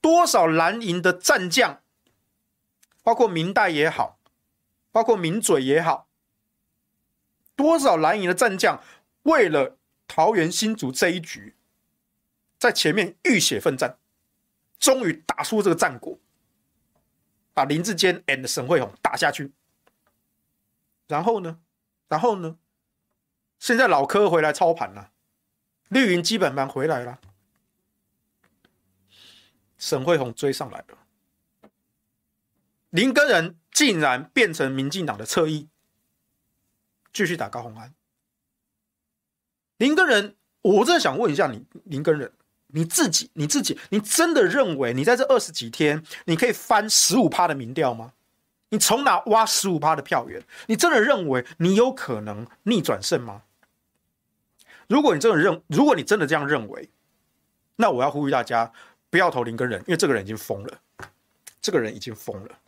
[0.00, 1.82] 多少蓝营的战将，
[3.02, 4.20] 包括民代也好，
[4.92, 6.06] 包括名嘴也好，
[7.56, 8.80] 多少蓝营的战将
[9.24, 11.56] 为了桃园新竹这一局，
[12.60, 13.98] 在前面浴血奋战，
[14.78, 16.16] 终于打出这个战果，
[17.52, 19.50] 把林志坚 and 沈慧虹打下去。
[21.06, 21.58] 然后呢？
[22.08, 22.56] 然后呢？
[23.58, 25.12] 现在老柯回来操盘了，
[25.88, 27.18] 绿营基本盘回来了，
[29.78, 31.70] 沈慧虹追上来了，
[32.90, 35.68] 林根仁竟然变成民进党的侧翼，
[37.14, 37.94] 继续打高虹安。
[39.78, 42.30] 林根仁，我真的想问一下你，林根仁，
[42.66, 48.12] 你自己，你自己，你真的认为你在这二十几天，你可以翻十五趴的民调吗？
[48.70, 50.42] 你从哪挖十五趴的票源？
[50.66, 53.42] 你真的认为你有可能逆转胜吗？
[54.88, 56.90] 如果你真的认，如果你真的这样认为，
[57.76, 58.72] 那我要呼吁大家
[59.08, 60.80] 不要投林根仁，因为这个人已经疯了，
[61.60, 62.58] 这个人已经疯了。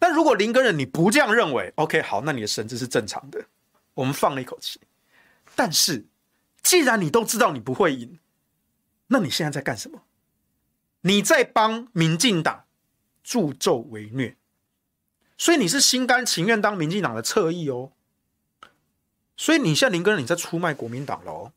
[0.00, 3.44] 那如果林根仁你不这样认为，OK，好，那你的神智是正常的，
[3.94, 4.80] 我们放了一口气。
[5.54, 6.06] 但是，
[6.62, 8.18] 既然你都知道你不会赢，
[9.06, 10.02] 那你现在在干什么？
[11.02, 12.63] 你在帮民进党。
[13.24, 14.36] 助纣为虐，
[15.36, 17.90] 所以你是心甘情愿当民进党的侧翼哦。
[19.36, 21.50] 所以你现在林根你在出卖国民党喽。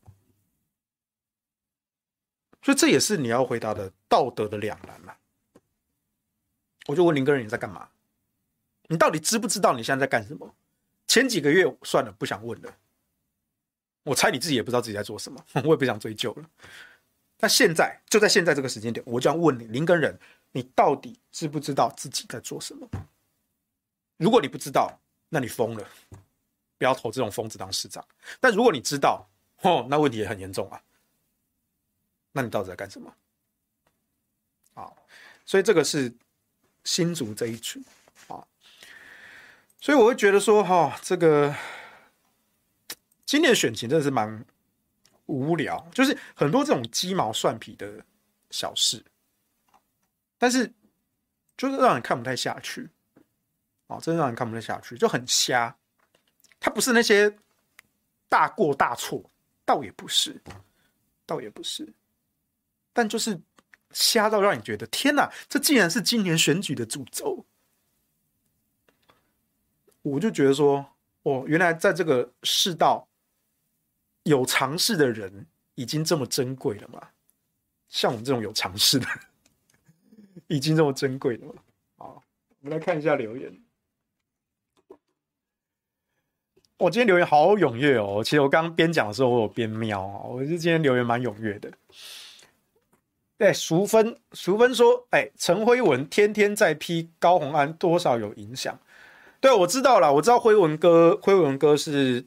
[2.64, 5.16] 所以这也是你要回答的道德的两难嘛。
[6.88, 7.90] 我就问林根你在干嘛？
[8.88, 10.56] 你到底知不知道你现在在干什么？
[11.06, 12.78] 前几个月算了，不想问了。
[14.04, 16.50] 我猜你自己也不知道自己在做什么， 我也不想追究了。
[17.38, 20.18] 但现在就在现在这个时间点，我就要问你，林根仁。
[20.58, 22.90] 你到底知不知道自己在做什么？
[24.18, 25.00] 如果你不知道，
[25.30, 25.88] 那你疯了，
[26.80, 28.04] 不要投这种疯子当市长。
[28.40, 29.30] 但如果你知道，
[29.62, 30.82] 哦，那问题也很严重啊。
[32.32, 33.16] 那你到底在干什么？
[34.74, 34.92] 啊，
[35.46, 36.12] 所以这个是
[36.84, 37.86] 新竹这一群
[38.28, 38.42] 啊，
[39.80, 41.56] 所以我会觉得说，哈，这个
[43.28, 44.44] 今年选情真的是蛮
[45.28, 48.04] 无聊，就是很多这种鸡毛蒜皮的
[48.50, 49.06] 小事。
[50.38, 50.72] 但是，
[51.58, 52.90] 就是让人看不太下去，
[53.88, 55.76] 啊，真的让人看不太下去，就很瞎。
[56.60, 57.38] 他不是那些
[58.30, 59.32] 大过大错，
[59.66, 60.42] 倒也不是，
[61.26, 61.94] 倒也不是，
[62.94, 63.40] 但就是
[63.92, 67.46] 瞎到让你觉得天哪，这竟然是今年选举的主轴。
[70.02, 73.08] 我就觉得说，哦，原来在这个世道
[74.24, 77.10] 有常识的人已经这么珍贵了嘛？
[77.90, 79.08] 像我们这种有常识的。
[80.48, 81.54] 已经这么珍贵了吗？
[81.98, 82.24] 好，
[82.62, 83.62] 我们来看一下留言。
[86.78, 88.24] 我今天留言好踊跃哦！
[88.24, 90.22] 其实我刚刚边讲的时候，我有边瞄啊。
[90.26, 91.72] 我觉得今天留言蛮踊跃的。
[93.36, 98.80] 对，淑芬，淑芬说：“哎，陈辉文天天在批高虹安，多少有影响？”
[99.42, 102.24] 对，我知道了，我知道辉文哥，辉文哥是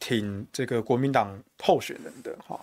[0.00, 2.60] 挺这个国民党候选人的哈。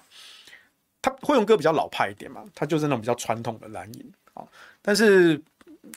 [1.01, 4.43] 他辉文哥比较老派一点嘛，他就是那种比较传统的蓝营啊。
[4.81, 5.41] 但是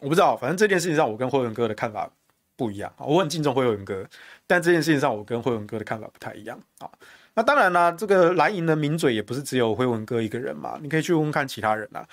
[0.00, 2.10] 我不知道，反正这件事情上我跟辉文哥的看法
[2.56, 3.04] 不一样啊。
[3.04, 4.06] 我很敬重辉文哥，
[4.46, 6.90] 但这件事情上我跟辉文哥的看法不太一样啊。
[7.34, 12.06] 那当然啦，这个蓝营的名嘴也不是只有辉文哥一个人嘛，你可以去问问看其他人啊，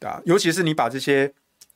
[0.00, 1.32] 啊，尤其是你把这些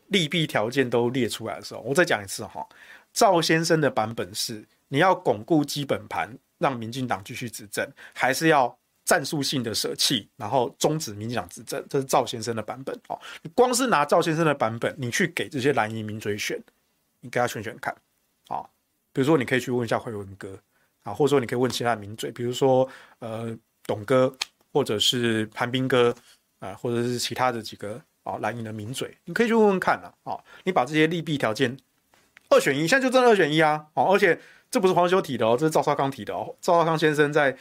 [0.08, 2.66] 利弊条件都列出来的时候，我再讲一次哈，
[3.12, 8.78] 赵先生的版本是你要巩固基本盘，让民进党继续执政，还是要？
[9.04, 12.96] 战术性的舍弃，然后终止民进党执政，这是赵先生的版本。
[13.08, 13.20] 哦，
[13.54, 16.62] 光是拿赵先生的版本，你去给这些蓝营名嘴选，
[17.20, 17.92] 你给他选选看。
[18.46, 18.62] 啊，
[19.12, 20.56] 比如说你可以去问一下辉文哥，
[21.02, 22.88] 啊，或者说你可以问其他名嘴，比如说
[23.18, 24.32] 呃董哥，
[24.72, 26.14] 或者是韩冰哥，
[26.60, 30.14] 啊，或者是其他的几个啊蓝营的名嘴，你可以去问问看啊。
[30.22, 31.76] 啊，你把这些利弊条件
[32.50, 33.86] 二选一，现在就真的二选一啊。
[33.94, 34.40] 啊，而且
[34.70, 36.54] 这不是黄修提的哦，这是赵少康提的哦。
[36.60, 37.56] 赵少康先生在。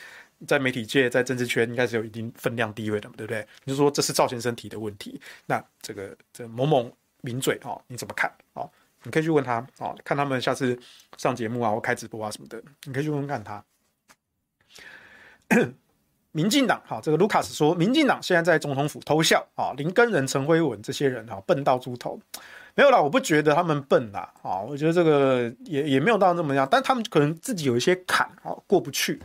[0.47, 3.45] 在媒体界，在政治圈应该是有一定分量地位的嘛，对不对？
[3.63, 8.31] 你就说这是赵先生提的问题，那这个这某某名嘴哦，你怎么看？
[8.53, 8.69] 哦，
[9.03, 10.77] 你可以去问他哦，看他们下次
[11.17, 13.63] 上节目啊，或开直播啊什么的，你可以去问问看他。
[16.33, 22.17] 民进党哈，这个卢卡斯说，民进党现在在总统府偷笑啊，林根人、陈辉文这些人哈，笨到猪头，
[22.73, 29.21] 没有啦，我不觉得他们笨啦，啊，我觉得这个也也没有到那么样，但他们可能自己有一些坎啊过不去。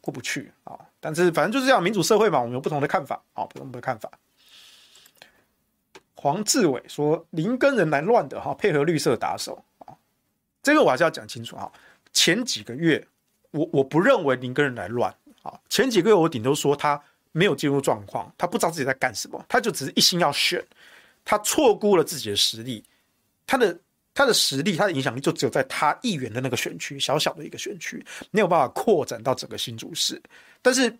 [0.00, 0.78] 过不去啊！
[0.98, 4.10] 但是反正就是这样，民主社会嘛，我们有不同的看法啊，不同的看法。
[6.14, 9.96] 黄志伟说林耕仁来乱的哈，配合绿色打手啊，
[10.62, 11.70] 这个我还是要讲清楚啊。
[12.12, 13.06] 前几个月
[13.50, 20.62] 我我不认为林耕仁来乱啊，前几个月我顶多说他没有进入状况，他不知道自己在干什么，他就只是一心要选，
[21.24, 22.84] 他错估了自己的实力，
[23.46, 23.78] 他的
[24.12, 30.20] 他的实力，他的影响力就只有在他议员的那个选区，小小的一个选区，没有办法扩展到整个新竹市。
[30.60, 30.94] 但是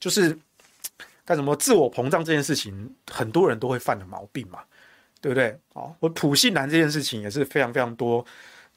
[0.00, 0.36] 就是
[1.24, 4.60] 干什么自我膨胀这件事情，很多人都会犯的毛病嘛，
[5.20, 5.58] 对不对？
[5.74, 8.24] 哦，我普信男这件事情也是非常非常多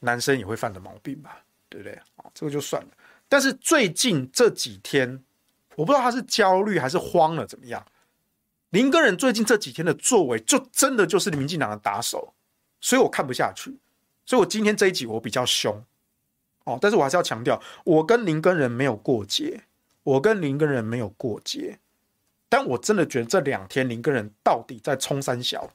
[0.00, 1.98] 男生也会犯的毛病吧，对不对？
[2.16, 2.88] 哦，这个就算了。
[3.28, 5.22] 但是最近这几天，
[5.74, 7.84] 我不知道他是焦虑还是慌了怎么样。
[8.70, 12.32] 林根仁最近这几天的作为，就真的就是民进党的打手，
[12.80, 13.76] 所以我看不下去。
[14.26, 15.82] 所以我今天这一集我比较凶，
[16.64, 19.62] 哦，但是我还是要强调，我跟林根人没有过节，
[20.02, 21.78] 我跟林根人没有过节。
[22.50, 25.70] 但我真的觉得这两天林根人到底在冲三小，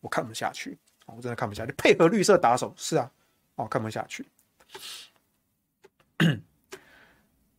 [0.00, 1.72] 我看不下去，哦我真的看不下去。
[1.72, 3.10] 配合绿色打手是啊，
[3.56, 4.24] 哦，看不下去。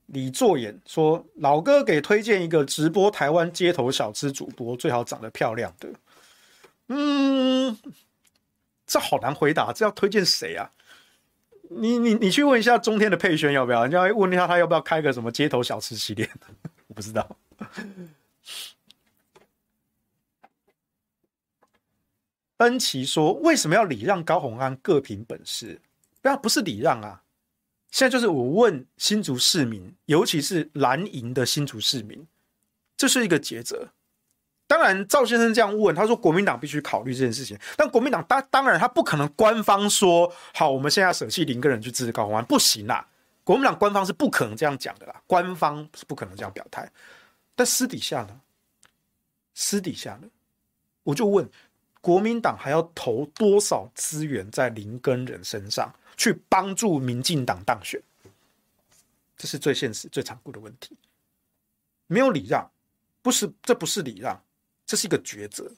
[0.08, 5.90] 李作言说：“老哥给推荐一个直播台湾街头小吃主播，最好长得漂亮的。”
[6.88, 7.78] 嗯，
[8.88, 10.72] 这好难回答，这要推荐谁啊？
[11.70, 13.86] 你你你去问一下中天的佩轩要不要？
[13.86, 16.30] 你要问一下他要不要开个什么街头小吃系列？
[16.88, 17.38] 我不知道。
[22.58, 25.80] 恩琪说：“为什么要礼让高虹安各凭本事？
[26.22, 27.22] 不要，不是礼让啊。”
[27.92, 32.26] 现在就是我问新竹市民，尤其是蓝营的新竹市民，
[32.96, 33.90] 这是一个抉择。
[34.68, 37.58] 当然，赵先生这样问，他说国民党必须考虑这件事情。
[37.76, 43.08] 但国民党当当然他不可能官方说好，我们现在舍弃林根人去支持高虹安，不行啦。
[43.44, 46.92] 国民党官方是不可能这样讲的啦，官方是不可能这样表态。
[47.56, 48.42] 但私底下呢？
[49.54, 50.28] 私底下呢？
[51.04, 51.50] 我就问
[52.02, 55.92] 国民党还要投多少资源在林根人身上？
[56.18, 58.02] 去帮助民进党当选，
[59.38, 60.98] 这是最现实、最残酷的问题。
[62.08, 62.72] 没有礼让，
[63.22, 64.42] 不是，这不是礼让，
[64.88, 65.72] 这是一个抉择。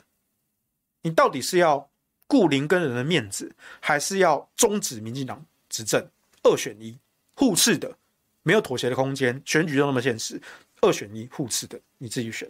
[1.02, 1.90] 你到底是要
[2.28, 6.08] 顾林跟人的面子，还是要终止民进党执政？
[6.44, 6.98] 二选一，
[7.36, 7.98] 互斥的，
[8.44, 9.42] 没有妥协的空间。
[9.46, 10.42] 选举就那么现实，
[10.82, 12.50] 二选一，互斥的，你自己选。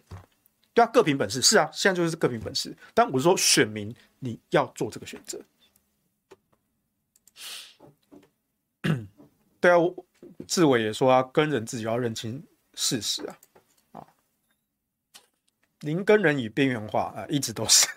[0.74, 1.42] 对啊，各凭本事。
[1.42, 2.76] 是啊，现在就是各凭本事。
[2.94, 5.40] 但我说选民，你要做这个选择。
[9.60, 9.78] 对啊，
[10.48, 12.44] 志伟也说啊，跟人自己要认清
[12.76, 13.38] 事实，啊，
[15.82, 17.88] 林根人与边缘化啊，一直都是。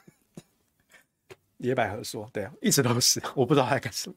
[1.58, 4.14] 野百合说，对啊，一直都是，我不知道他在干什么。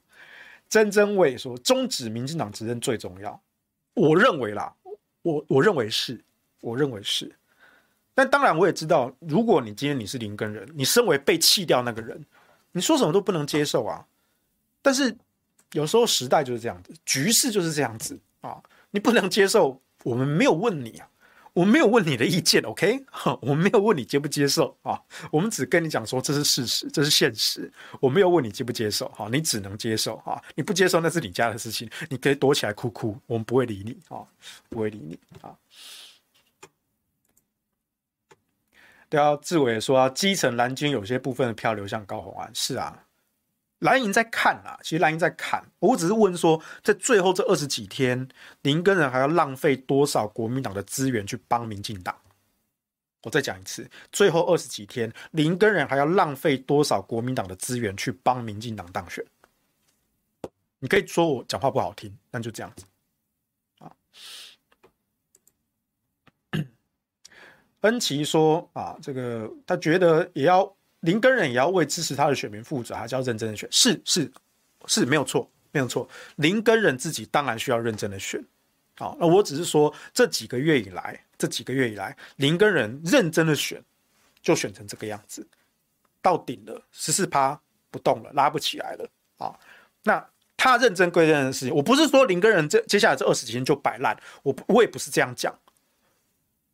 [0.69, 3.39] 曾曾伟说，终止民进党执政最重要，
[3.93, 4.73] 我认为啦，
[5.21, 6.19] 我我认为是，
[6.61, 7.31] 我认为是。
[8.13, 12.25] 但当然，我也知道，如果你今天你是林根人，你身为被弃掉那个人，
[12.71, 14.05] 你说什么都不能接受啊。
[14.81, 15.15] 但是。
[15.71, 18.63] 有时候时代就是这样子，局势就是这样子啊！
[18.91, 21.09] 你不能接受，我们没有问你啊，
[21.55, 23.05] 我没有问你的意见，OK？
[23.41, 25.01] 我没有问你接不接受啊，
[25.31, 30.43] 我们只跟你讲说这是事实，这是现实，我没有问你接不接受，哈，你只能接受啊！
[30.53, 34.27] 你不接受那是你家的事情，你可以躲起来哭哭，我们不会理你啊，
[34.67, 35.55] 不会理你啊。
[39.07, 43.04] 对啊，志伟说啊，基层蓝军有些部分的票流向高虹安，是啊。
[43.79, 48.27] 蓝营在看啊，其实蓝营在看，我只是问说，在最后这二十几天，
[48.61, 52.15] 林根人还要浪费多少国民党的资源去帮民进党？
[53.23, 59.23] 我再讲一次，最后二十几天，林根人还要浪费多少国民党的资源去帮民进党当选？
[60.79, 62.85] 你可以说我讲话不好听，但就这样子
[63.79, 63.91] 啊。
[67.81, 70.75] 恩琪说啊，这个他觉得也要。
[71.05, 73.67] 林根仁也要为支持他的选民负责，还是要认真的选？
[73.71, 74.31] 是是
[74.87, 76.07] 是，没有错，没有错。
[76.37, 78.43] 林根仁自己当然需要认真的选。
[78.97, 83.81] 好，那我只是说这几个月以来，这几个月以来，林根仁认真的选，
[84.41, 85.45] 就选成这个样子，
[86.21, 87.59] 到顶了，十四趴
[87.91, 89.09] 不动了，拉不起来了。
[89.37, 89.53] 啊，
[90.03, 90.25] 那
[90.55, 95.53] 他认真归认真的事情，我不是说林根仁这接下来这二十几天就摆烂，我我也不是这样讲。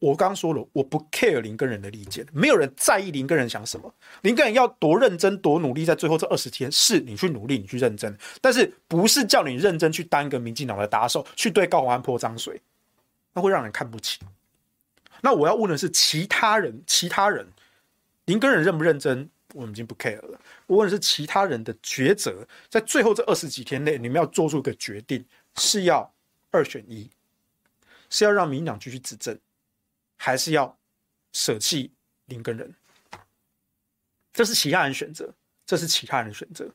[0.02, 3.94] 我刚刚说了，我不 care 林耕仁的意见，没有人在意林耕仁想什么。
[4.24, 12.60] 林耕仁要多认真、多努力，在最后这二十天，是你去努力，你去认真，但是不是叫你认真去当一个民进党的打手，去对高虹安泼脏水，
[13.32, 14.20] 那会让人看不起。
[15.22, 17.48] 那我要问的是，其他人，其他人，
[18.26, 20.42] 林耕仁认不认真，我们已经不 care 了。
[20.66, 25.24] 我问的是其他人的抉择，在最后这二十几天内，你们要做出一个决定，
[25.58, 26.12] 是要
[26.50, 27.08] 二选一，
[28.10, 29.38] 是要让民进党继续执政。
[30.24, 30.78] 还是要
[31.34, 31.92] 舍弃
[32.26, 32.72] 林耕仁，
[34.32, 35.34] 这是其他人选择，
[35.66, 36.70] 这是其他人选择。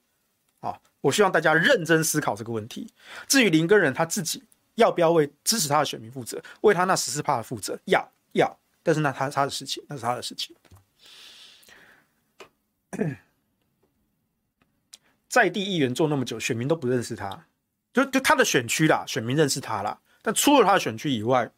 [0.59, 2.93] 啊，我希望大家认真思考这个问题。
[3.29, 4.43] 至于林耕仁他自己
[4.75, 10.57] 要不要为支持他的选民负责，为他那十四趴的负责，要要，但是那他他的事情，那是他的事情。
[15.29, 17.47] 在地议员做那么久，选民都不认识他，
[17.93, 20.01] 就就他的选区啦，选民认识他啦。
[20.21, 21.49] 但除了他的选区以外，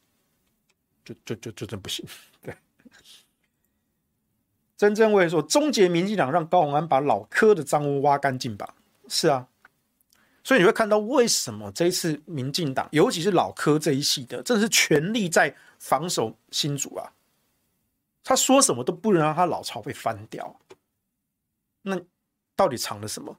[1.15, 2.05] 就就就就真不行。
[2.43, 2.55] 对，
[4.77, 8.75] 曾正伟说，终结民进党，让高虹安把老柯的脏污挖干净吧。
[9.09, 9.49] 是啊，
[10.45, 17.13] 所以你会看到为什么这一次民进党，尤其是老柯这一系的，真的是全力在防守新竹啊。
[18.23, 20.61] 他说什么都不能让他老巢被翻掉。
[21.83, 21.99] 那
[22.55, 23.39] 到底藏了什么？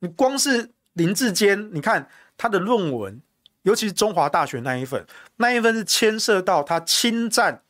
[0.00, 3.22] 你光是林志坚，你看他的论文，
[3.66, 5.04] 尤其是中华大学那一份，
[5.34, 7.64] 那一份是牵涉到他侵占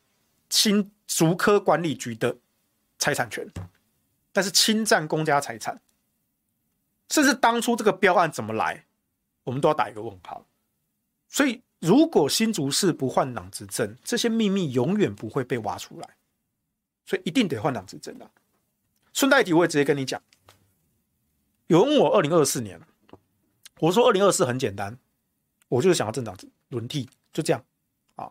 [0.51, 2.37] 新竹科管理局的
[2.99, 3.51] 财产权，
[4.31, 5.81] 但是侵占公家财产，
[7.09, 8.85] 甚至当初这个标案怎么来，
[9.45, 10.47] 我们都要打一个问号。
[11.29, 16.17] 所以，如果新竹市不换党执政，这些秘密永远不会被挖出来，
[17.07, 18.31] 所以一定得换党执政的。
[19.15, 20.23] 顺带一提，我也直接跟你讲，
[21.69, 22.79] 有人问我二零二四年，
[23.81, 24.99] 我说二零二四很简单，
[25.69, 26.37] 我就是想要政党
[26.69, 27.65] 轮替，就这样
[28.15, 28.31] 啊。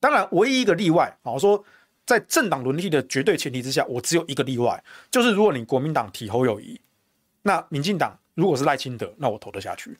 [0.00, 1.64] 当然，唯一一个例外啊，我说
[2.04, 6.80] 在政党轮替的绝对前提之下，我只有一个例外，就是如果你国民党提侯友谊，
[7.42, 9.90] 那民进党如果是赖清德，那我投得下去，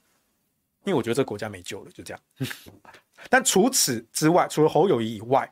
[0.85, 2.23] 因为我觉得这个国家没救了，就这样。
[3.31, 5.51] 但除此之外，除了侯友谊以外，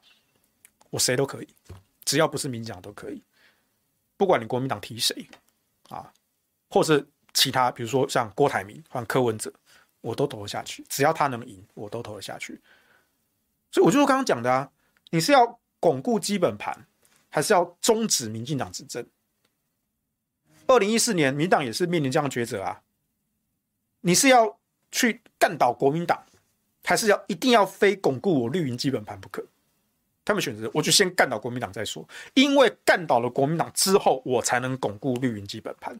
[0.91, 1.49] 我谁都可以，
[2.05, 3.22] 只要不是民进党都可以。
[4.16, 5.26] 不管你国民党提谁
[5.89, 6.12] 啊，
[6.68, 9.53] 或是其他，比如说像郭台铭换柯文哲，
[10.05, 10.84] 我都投得下去。
[10.88, 12.61] 只要他能赢，我都投得下去。
[13.70, 14.70] 所以我就是刚刚讲的啊，
[15.11, 16.86] 你是要巩固基本盘，
[17.30, 19.05] 还是要终止民进党执政？
[20.66, 22.82] 二零一四年，民党也是面临这样抉择啊。
[24.02, 24.59] 你是要
[24.92, 26.22] 去干倒国民党，
[26.84, 29.42] 还是要一定要非巩固我绿营基本盘不可？
[30.26, 35.98] 他们选择，我就先干倒国民党再说，因为干倒了国民党之后，我才能巩固绿营基本盘。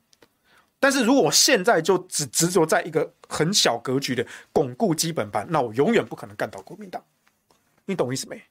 [0.79, 7.03] 但是如果我现在就只执着在一个很小格局的巩固基本盘，那我永远不可能干倒国民党。
[7.87, 8.43] 你懂意思没？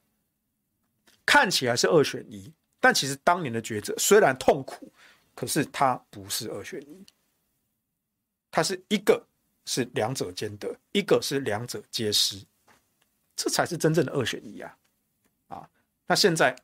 [1.25, 4.91] 看起来是二选一，但其实当年的抉择虽然痛苦，
[5.35, 7.05] 可是它不是二选一，
[8.51, 9.25] 它是一个
[9.65, 12.43] 是两者兼得，一个是两者皆失，
[13.35, 14.77] 这才是真正的二选一啊！
[16.05, 16.55] 那现在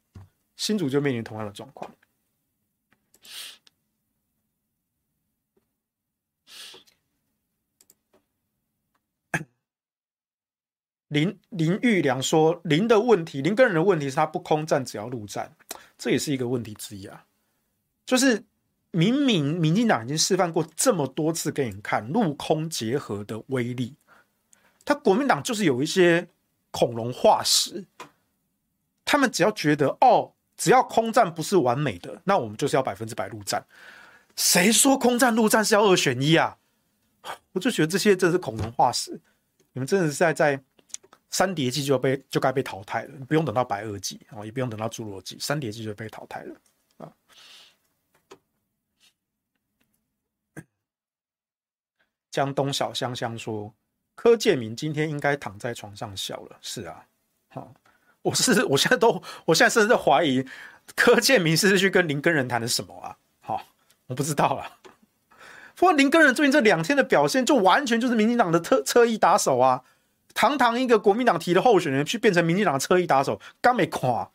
[0.58, 1.90] 新竹就面临同样的状况。
[11.10, 15.54] 林林玉良说：“林的问题，林耕仁的问题是他不空战，只要陆战，
[15.98, 17.26] 这也是一个问题之一啊。
[18.06, 18.44] 就是
[18.92, 23.96] 明明民进党已经示范过这么多次给你看陆空结合的威力，
[24.86, 26.28] 他国民党就是有一些
[26.72, 27.86] 恐龙化石。”
[29.04, 33.66] 他们只要觉得哦，只要空战不是完美的，那我们就是要百分之百陆战。
[34.36, 36.58] 谁说空战陆战是要二选一啊？
[37.54, 39.20] 我就觉得这些真是恐龙化石，
[39.74, 40.64] 你们真的是在在
[41.30, 46.56] 三叠纪就被就该被淘汰了，不用等到白垩纪啊，也不用等到侏罗纪，三叠纪就被淘汰了
[46.98, 47.12] 啊。
[52.32, 53.74] 江东小香香说，
[54.16, 56.58] 柯建铭今天应该躺在床上笑了。
[56.62, 57.06] 是啊，
[57.50, 57.74] 好。
[58.22, 60.46] 我是，我现在都，我现在甚至在怀疑
[60.94, 63.18] 柯建铭是去跟林根仁谈的什么啊？
[63.40, 63.66] 好，
[64.08, 64.78] 我不知道了。
[65.74, 69.86] 不过林根仁最近这两天的表现，就完全就是民进党的特侧翼打手啊！
[70.34, 74.32] 堂堂一个国民党提的候选人，去变成民进党的侧翼打手，刚没垮。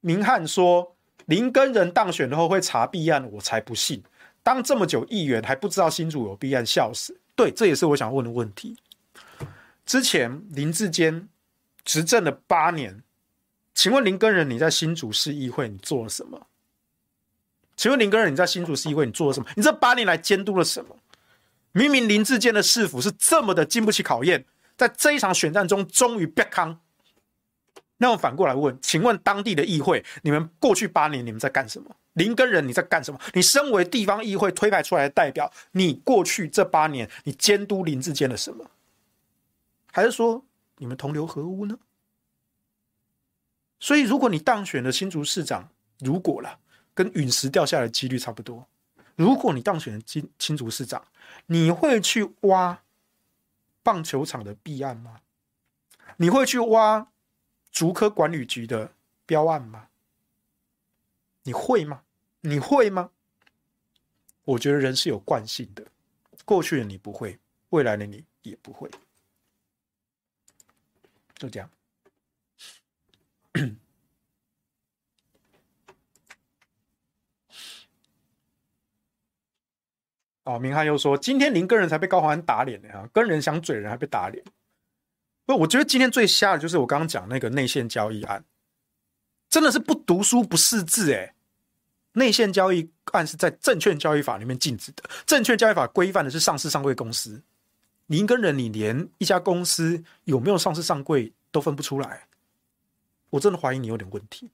[0.00, 0.96] 明翰说
[1.26, 4.02] 林根仁当选后会查弊案，我才不信。
[4.42, 7.20] 当这么久议员还不知道新竹有弊案，笑死！
[7.34, 8.76] 对，这也是我想问的问题。
[9.84, 11.28] 之前林志坚。
[11.82, 13.02] 执政了八年，
[13.74, 16.46] 请问林根仁，你在新竹市议会你做了什么？
[17.74, 19.48] 请问林根仁，你在新竹市议会你做了什么？
[19.56, 20.94] 你这八年来监督了什么？
[21.72, 24.44] 明明林志坚的市府是这么的经不起考验，
[24.76, 26.80] 在这一场选战中终于瘪康。
[27.98, 31.94] 那我反过来问，请问当地的议会，你们过去八年你们在干什么？
[32.14, 33.20] 林耕仁你在干什么？
[33.34, 38.70] 你身为地方议会推派出来的代表，你过去这八年你监督林志坚的什么？
[39.92, 40.44] 还是说？
[40.78, 41.78] 你们同流合污呢？
[43.78, 45.68] 所以，如果你当选了新竹市长，
[45.98, 46.58] 如果了，
[46.94, 48.66] 跟陨石掉下来几率差不多。
[49.20, 51.06] 如果你当选了新新竹市长，
[51.44, 52.82] 你会去挖
[53.82, 55.20] 棒球场的弊案吗？
[56.16, 57.06] 你会去挖
[57.70, 58.94] 竹科管理局的
[59.26, 59.88] 标案吗？
[61.42, 62.02] 你会吗？
[62.40, 63.10] 你会吗？
[64.44, 65.86] 我觉得人是有惯性的，
[66.46, 68.90] 过去的你不会，未来的你也不会，
[71.34, 71.70] 就这样。
[80.50, 84.42] 哦，明翰又说，今天林耕仁才被高虹安打脸呢，哈，耕仁想嘴人还被打脸。
[85.46, 88.44] 不，我觉得今天最瞎的就是我刚刚讲那个内线交易案，
[89.48, 91.34] 真的是不读书不识字哎。
[92.14, 97.40] 内线交易案是在证券交易法里面禁止的，证券交易法规范的是上市上柜公司。
[98.06, 102.26] 林耕仁，你连一家公司有没有上市上柜都分不出来，
[103.30, 104.50] 我真的怀疑你有点问题。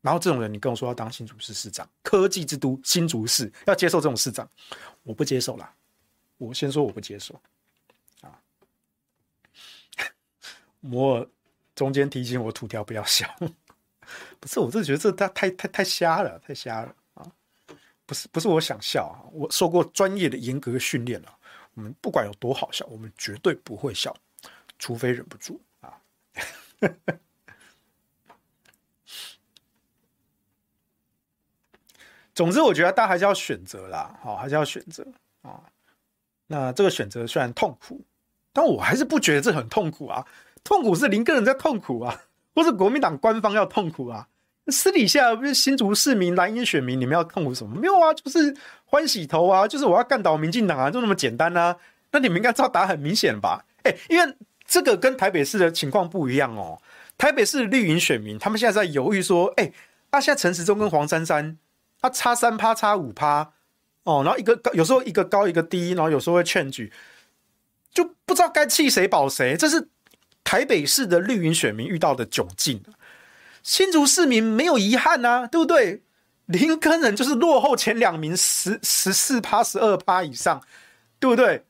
[0.00, 4.48] 然后这种人，你跟我说要当新竹市市长，科技之都新竹市要接受这种市长，
[5.02, 5.74] 我不接受啦。
[6.36, 7.40] 我先说我不接受
[8.20, 8.38] 啊。
[10.80, 11.28] 摩尔
[11.74, 13.28] 中间提醒我吐条不要笑。
[14.40, 17.30] 不是，我真的觉得这太太太太瞎了，太瞎了啊！
[18.06, 21.38] 不是，不是我想笑啊，我受过专业的严格训练了。
[21.74, 24.16] 我们不管有多好笑，我们绝对不会笑，
[24.78, 26.00] 除非忍不住啊。
[32.38, 35.04] 总之，我觉得大家还是要选择啦，好，还是要选择
[35.42, 35.58] 啊。
[36.46, 38.00] 那这个选择虽然痛苦，
[38.52, 40.24] 但我还是不觉得这很痛苦啊。
[40.62, 42.22] 痛苦是林个人在痛苦啊。
[42.54, 44.28] 不是国民党官方要痛苦啊，
[44.68, 47.74] 私底下不是新竹市民、蓝营选民，你们要痛苦什么？
[47.74, 51.76] 没有啊，就是欢喜头啊，就是我要干倒民进党啊，就那么简单啊。
[52.12, 53.64] 那你们应该知道答案很明显吧？
[53.82, 56.80] 哎，因为这个跟台北市的情况不一样哦。
[57.16, 59.72] 台北市绿营选民他们现在在犹豫说，哎，
[60.10, 61.58] 啊，现在陈时中跟黄珊珊，
[62.00, 63.52] 他差三趴，差五趴
[64.04, 66.92] 哦，然后一个高，有时候一个高一个低，然后有时候会劝举，
[67.92, 69.88] 就不知道该弃谁保谁，这是。
[70.44, 72.82] 台北市的绿营选民遇到的窘境，
[73.62, 76.02] 新竹市民没有遗憾呐，对不对？
[76.46, 80.62] 林根仁就是落后前两名十十四趴、十二趴以上，
[81.18, 81.66] 对不对？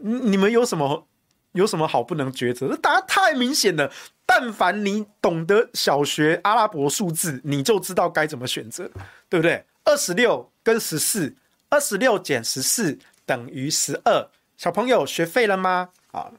[0.00, 1.08] 你们有什么
[1.52, 2.68] 有什么好不能抉择？
[2.68, 3.90] 这答案太明显了。
[4.30, 8.90] 但凡你懂得小学阿拉伯数字，你就知道该怎么选择，
[9.26, 9.64] 对不对？
[9.84, 11.34] 二十六跟十四，
[11.70, 14.28] 二十六减十四等于十二。
[14.58, 15.88] 小朋友学废了吗？
[16.10, 16.30] 啊。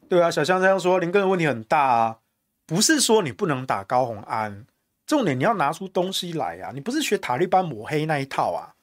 [0.08, 2.20] 对啊，小香这样说，林哥的问题很大啊，
[2.68, 4.68] 不是说你不能打高红安，
[5.08, 8.76] 重点你要拿出东西来啊，你不是学塔利班抹黑那一套啊，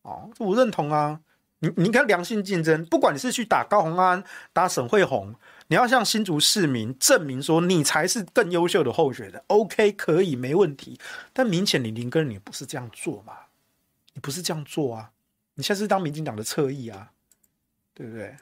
[0.00, 1.20] 哦，我认同啊，
[1.60, 5.34] 你你看良性竞争，不管你是去打高虹安，打沈慧虹，
[5.68, 10.98] 你要向新竹市民证明说你才是更优秀的候选人，OK，可以，没问题，
[11.32, 13.34] 但明显你林根你不是这样做嘛，
[14.14, 15.10] 你不是这样做啊，
[15.54, 17.12] 你现在是当民进党的侧翼啊，
[17.92, 18.34] 对不对？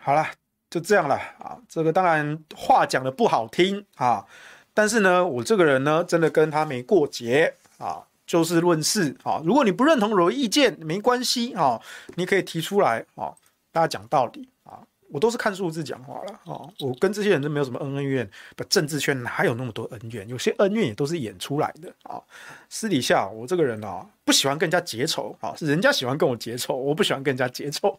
[0.00, 0.30] 好了，
[0.68, 1.58] 就这样了啊。
[1.66, 4.26] 这个当然话讲的不好听啊，
[4.74, 9.42] 但是呢，我这个人呢，真的跟他没过节啊，就事论事啊。
[9.44, 11.80] 如果你不认同我的意见，没关系啊，
[12.14, 13.34] 你可以提出来啊，
[13.72, 14.78] 大家讲道理啊。
[15.10, 16.68] 我都是看数字讲话了啊。
[16.80, 20.28] 我跟这些人都没有什么恩恩怨，不，政治圈哪有那么多恩怨？
[20.28, 22.20] 有些恩怨也都是演出来的啊。
[22.68, 27.98] 私底下我这个人啊，不喜欢跟人家结仇啊，是人家喜欢跟我结仇，我不喜欢跟人家结仇。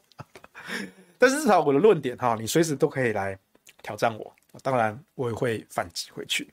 [1.17, 3.35] 但是至少我的论点哈，你随时都可以来
[3.81, 4.31] 挑战我，
[4.61, 6.47] 当然我也会反击回去。